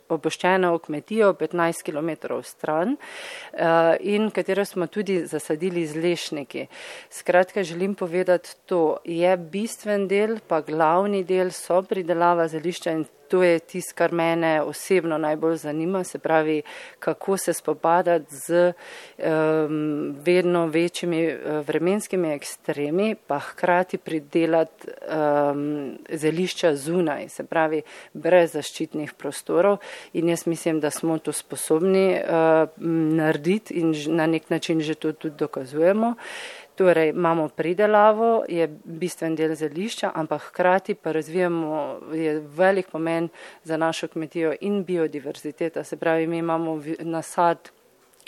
opuščeno 0.08 0.72
kmetijo 0.78 1.32
15 1.38 1.86
km 1.86 2.40
stran 2.42 2.96
eh, 2.96 3.96
in 4.00 4.30
katero 4.34 4.64
smo 4.64 4.86
tudi 4.86 5.20
zasadili 5.26 5.86
z 5.86 6.02
lešniki. 6.02 6.66
Skratka, 7.10 7.62
želim 7.62 7.94
povedati, 7.94 8.56
to 8.66 8.98
je 9.04 9.36
bistven 9.36 10.08
del, 10.08 10.38
pa 10.46 10.60
glavni 10.60 11.24
del 11.24 11.54
so 11.54 11.82
pridelava 11.82 12.48
zelišča 12.48 12.98
in 12.98 13.06
to 13.30 13.42
je 13.42 13.58
tisto, 13.58 13.94
kar 13.94 14.12
mene 14.12 14.62
osebno 14.62 15.18
najbolj 15.18 15.56
zanima, 15.56 16.04
se 16.04 16.18
pravi, 16.18 16.62
kako 16.98 17.36
se 17.36 17.52
spopadati 17.52 18.34
z 18.34 18.72
um, 19.18 20.16
vedno 20.24 20.66
večjimi 20.66 21.26
uh, 21.26 21.66
vremenskimi 21.66 22.32
ekstremi, 22.32 23.14
pa 23.26 23.38
hkrati 23.38 23.98
pridelati 23.98 24.88
um, 24.88 25.98
zelišča 26.10 26.74
zunaj, 26.76 27.28
se 27.28 27.44
pravi, 27.44 27.82
brez 28.12 28.52
zaščitnih 28.52 29.14
prostorov. 29.14 29.78
In 30.12 30.28
jaz 30.28 30.46
mislim, 30.46 30.80
da 30.80 30.90
smo 30.90 31.18
to 31.18 31.32
sposobni 31.32 32.18
uh, 32.18 32.68
narediti 33.16 33.74
in 33.74 33.94
na 34.06 34.26
nek 34.26 34.50
način 34.50 34.80
že 34.80 34.94
to 34.94 35.12
tudi 35.12 35.36
dokazujemo. 35.38 36.08
Uh, 36.08 36.59
Torej, 36.80 37.08
imamo 37.08 37.48
pridelavo, 37.48 38.44
je 38.48 38.64
bistven 38.84 39.34
del 39.36 39.52
zelišča, 39.54 40.12
ampak 40.14 40.42
hkrati 40.42 40.94
pa 40.94 41.12
razvijamo, 41.12 41.98
je 42.12 42.38
velik 42.40 42.88
pomen 42.88 43.28
za 43.64 43.76
našo 43.76 44.08
kmetijo 44.08 44.54
in 44.60 44.84
biodiverziteta. 44.84 45.84
Se 45.84 45.96
pravi, 45.96 46.26
mi 46.26 46.38
imamo 46.38 46.80
nasad 47.00 47.70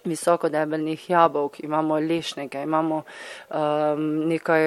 visokodebelnih 0.05 1.11
jabolk, 1.11 1.61
imamo 1.61 1.99
lešnike, 1.99 2.63
imamo 2.63 3.03
um, 3.51 4.29
nekaj 4.29 4.63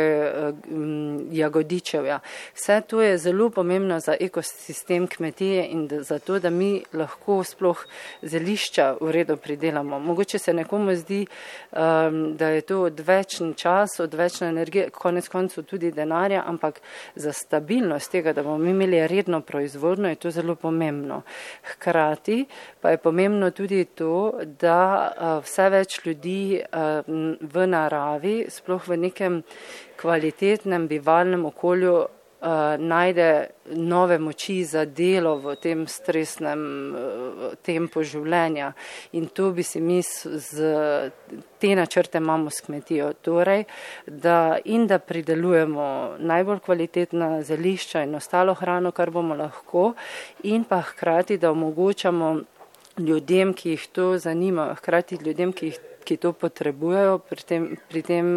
um, 0.70 1.28
jagodičevja. 1.32 2.20
Vse 2.54 2.82
to 2.88 3.02
je 3.02 3.18
zelo 3.18 3.50
pomembno 3.50 4.00
za 4.00 4.16
ekosistem 4.20 5.08
kmetije 5.08 5.68
in 5.68 5.90
za 6.02 6.20
to, 6.20 6.40
da 6.40 6.50
mi 6.50 6.84
lahko 6.94 7.44
sploh 7.44 7.86
zelišča 8.22 8.96
v 9.02 9.12
redu 9.12 9.38
pridelamo. 9.38 10.00
Mogoče 10.00 10.40
se 10.40 10.54
nekomu 10.54 10.96
zdi, 10.96 11.26
um, 11.72 12.38
da 12.38 12.50
je 12.50 12.62
to 12.62 12.82
odvečen 12.82 13.54
čas, 13.54 14.00
odvečna 14.00 14.48
energija, 14.48 14.90
konec 14.90 15.28
koncev 15.28 15.64
tudi 15.64 15.92
denarja, 15.92 16.44
ampak 16.48 16.82
za 17.16 17.34
stabilnost 17.34 18.12
tega, 18.12 18.34
da 18.34 18.44
bomo 18.44 18.66
imeli 18.66 19.08
redno 19.08 19.42
proizvodno, 19.42 20.10
je 20.10 20.16
to 20.16 20.32
zelo 20.32 20.56
pomembno. 20.56 21.22
Hkrati 21.64 22.46
pa 22.82 22.90
je 22.90 22.98
pomembno 22.98 23.52
tudi 23.52 23.86
to, 23.86 24.40
da 24.60 25.12
vse 25.46 25.70
več 25.74 26.00
ljudi 26.06 26.62
v 26.66 27.68
naravi, 27.68 28.36
sploh 28.50 28.84
v 28.88 29.00
nekem 29.08 29.42
kvalitetnem 30.02 30.88
bivalnem 30.92 31.46
okolju, 31.52 31.96
najde 32.78 33.48
nove 33.66 34.18
moči 34.20 34.64
za 34.66 34.86
delo 34.86 35.36
v 35.42 35.56
tem 35.58 35.88
stresnem 35.88 36.62
tempu 37.66 38.04
življenja. 38.06 38.74
In 39.18 39.28
to 39.34 39.50
bi 39.52 39.64
si 39.64 39.82
mi 39.82 40.02
z 40.04 41.12
te 41.60 41.76
načrte 41.76 42.22
imamo 42.22 42.50
s 42.50 42.62
kmetijo. 42.62 43.14
Torej, 43.26 43.66
da 44.06 44.60
in 44.66 44.86
da 44.88 45.00
pridelujemo 45.00 46.18
najbolj 46.20 46.60
kvalitetna 46.60 47.42
zelišča 47.42 48.04
in 48.06 48.16
ostalo 48.16 48.54
hrano, 48.54 48.92
kar 48.92 49.10
bomo 49.10 49.36
lahko, 49.36 49.94
in 50.44 50.64
pa 50.64 50.84
hkrati, 50.86 51.38
da 51.38 51.52
omogočamo 51.52 52.36
ljudem, 52.98 53.54
ki 53.54 53.76
jih 53.76 53.88
to 53.92 54.18
zanima, 54.18 54.74
hkrati 54.80 55.20
ljudem, 55.22 55.54
ki, 55.54 55.74
jih, 55.74 55.82
ki 56.06 56.18
to 56.18 56.34
potrebujejo, 56.34 57.20
pri 57.30 57.44
tem, 57.44 57.68
pri 57.90 58.02
tem 58.06 58.32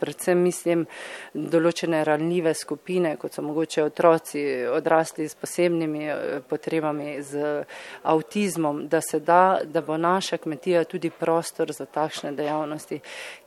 predvsem 0.00 0.40
mislim 0.44 0.84
določene 1.32 2.02
ranljive 2.06 2.52
skupine, 2.56 3.14
kot 3.20 3.36
so 3.36 3.44
mogoče 3.44 3.84
otroci, 3.86 4.42
odrasli 4.68 5.28
s 5.28 5.38
posebnimi 5.40 6.04
eh, 6.04 6.40
potrebami, 6.48 7.16
z 7.24 7.62
avtizmom, 8.04 8.86
da 8.92 9.00
se 9.04 9.20
da, 9.20 9.60
da 9.64 9.82
bo 9.84 9.96
naša 10.00 10.40
kmetija 10.42 10.84
tudi 10.84 11.10
prostor 11.10 11.72
za 11.72 11.86
takšne 11.86 12.34
dejavnosti, 12.36 13.00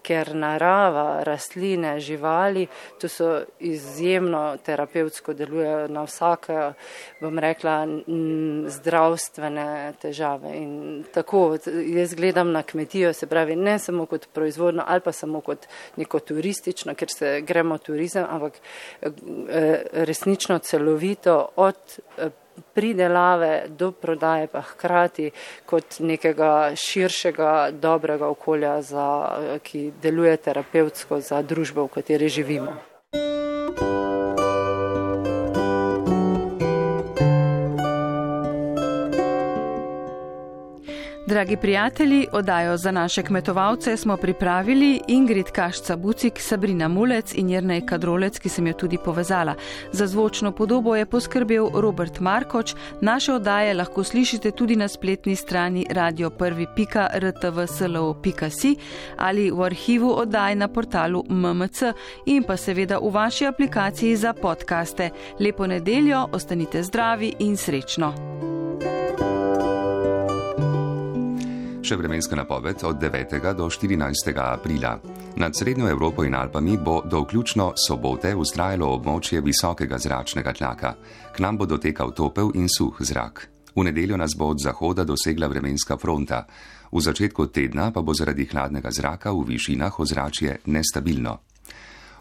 ker 0.03 0.33
narava, 0.35 1.23
rastline, 1.23 1.99
živali, 1.99 2.67
to 3.01 3.07
so 3.07 3.29
izjemno 3.59 4.57
terapevtsko 4.65 5.33
delujejo 5.33 5.87
na 5.87 6.03
vsake, 6.03 6.59
bom 7.21 7.39
rekla, 7.39 7.75
zdravstvene 8.67 9.93
težave. 10.01 10.55
In 10.57 11.03
tako 11.13 11.57
jaz 11.95 12.13
gledam 12.13 12.51
na 12.51 12.63
kmetijo, 12.63 13.13
se 13.13 13.27
pravi, 13.27 13.55
ne 13.55 13.79
samo 13.79 14.05
kot 14.05 14.27
proizvodno 14.33 14.83
ali 14.87 15.01
pa 15.01 15.11
samo 15.11 15.41
kot 15.41 15.67
neko 15.95 16.19
turistično, 16.19 16.49
turistično, 16.49 16.95
ker 16.95 17.09
se 17.09 17.41
gremo 17.41 17.77
turizem, 17.77 18.25
ampak 18.29 18.53
eh, 19.01 19.83
resnično 19.93 20.59
celovito 20.59 21.49
od 21.55 21.75
eh, 22.17 22.29
pridelave 22.73 23.63
do 23.69 23.91
prodaje 23.91 24.47
pa 24.47 24.61
hkrati 24.61 25.31
kot 25.65 25.99
nekega 25.99 26.71
širšega 26.75 27.71
dobrega 27.71 28.27
okolja, 28.27 28.81
za, 28.81 29.07
eh, 29.37 29.59
ki 29.63 29.91
deluje 30.01 30.37
terapevtsko 30.37 31.21
za 31.21 31.41
družbo, 31.41 31.83
v 31.83 31.99
kateri 31.99 32.29
živimo. 32.29 32.77
Dragi 41.29 41.57
prijatelji, 41.57 42.27
odajo 42.31 42.77
za 42.77 42.91
naše 42.91 43.23
kmetovalce 43.23 43.97
smo 43.97 44.17
pripravili 44.17 45.01
Ingrid 45.07 45.51
Kašca 45.51 45.95
Bucik, 45.95 46.39
Sabrina 46.39 46.87
Mulec 46.87 47.33
in 47.35 47.49
Jrnej 47.49 47.85
Kadrolec, 47.85 48.39
ki 48.39 48.49
sem 48.49 48.67
jo 48.67 48.73
tudi 48.73 48.97
povezala. 49.05 49.55
Za 49.91 50.07
zvočno 50.07 50.51
podobo 50.51 50.95
je 50.95 51.05
poskrbel 51.05 51.69
Robert 51.73 52.19
Markoč. 52.19 52.75
Naše 53.01 53.33
odaje 53.33 53.73
lahko 53.73 54.03
slišite 54.03 54.51
tudi 54.51 54.75
na 54.75 54.87
spletni 54.87 55.35
strani 55.35 55.85
radio1.rtvslo.si 55.89 58.75
ali 59.17 59.51
v 59.51 59.63
arhivu 59.63 60.11
oddaj 60.11 60.55
na 60.55 60.67
portalu 60.67 61.23
MMC 61.29 61.81
in 62.25 62.43
pa 62.43 62.57
seveda 62.57 62.97
v 62.97 63.11
vaši 63.11 63.45
aplikaciji 63.45 64.15
za 64.15 64.33
podkaste. 64.33 65.09
Lepo 65.39 65.67
nedeljo, 65.67 66.27
ostanite 66.31 66.83
zdravi 66.83 67.33
in 67.39 67.57
srečno. 67.57 68.13
Še 71.89 71.95
vremenska 71.97 72.37
napoved 72.37 72.83
od 72.85 72.99
9. 73.01 73.31
do 73.57 73.65
14. 73.65 74.29
aprila. 74.37 74.91
Nad 75.41 75.55
Srednjo 75.57 75.87
Evropo 75.89 76.21
in 76.21 76.35
Alpami 76.37 76.77
bo 76.77 77.01
do 77.01 77.23
vključno 77.23 77.71
sobote 77.73 78.35
ustrajalo 78.37 78.91
območje 78.93 79.41
visokega 79.41 79.97
zračnega 79.97 80.53
tlaka. 80.53 80.91
K 81.33 81.41
nam 81.41 81.57
bo 81.57 81.65
dotekal 81.65 82.13
topel 82.13 82.51
in 82.53 82.69
suh 82.69 82.93
zrak. 83.01 83.41
V 83.73 83.87
nedeljo 83.89 84.21
nas 84.21 84.37
bo 84.37 84.51
od 84.53 84.61
zahoda 84.61 85.01
dosegla 85.01 85.49
vremenska 85.49 85.97
fronta. 85.97 86.45
V 86.93 87.01
začetku 87.01 87.49
tedna 87.49 87.89
pa 87.89 88.05
bo 88.05 88.13
zaradi 88.13 88.45
hladnega 88.45 88.93
zraka 88.93 89.33
v 89.33 89.49
višinah 89.49 89.99
ozračje 89.99 90.59
nestabilno. 90.69 91.39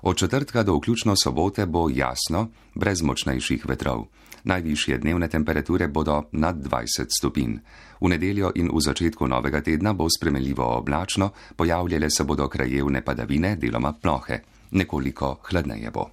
Od 0.03 0.17
četrtka 0.17 0.63
do 0.63 0.81
vključno 0.81 1.13
sobote 1.13 1.67
bo 1.67 1.91
jasno, 1.93 2.49
brez 2.73 3.05
močnejših 3.05 3.69
vetrov. 3.69 4.09
Najvišje 4.49 4.99
dnevne 4.99 5.29
temperature 5.29 5.89
bodo 5.89 6.23
nad 6.33 6.57
20 6.57 7.13
stopinj. 7.13 7.59
V 8.01 8.09
nedeljo 8.09 8.53
in 8.55 8.71
v 8.73 8.81
začetku 8.81 9.27
novega 9.27 9.61
tedna 9.61 9.93
bo 9.93 10.09
spremenljivo 10.11 10.65
oblačno, 10.79 11.31
pojavljale 11.57 12.11
se 12.11 12.25
bodo 12.25 12.49
krajevne 12.49 13.03
padavine, 13.05 13.57
deloma 13.57 13.93
plohe. 13.93 14.41
Nekoliko 14.71 15.39
hladneje 15.51 15.91
bo. 15.91 16.11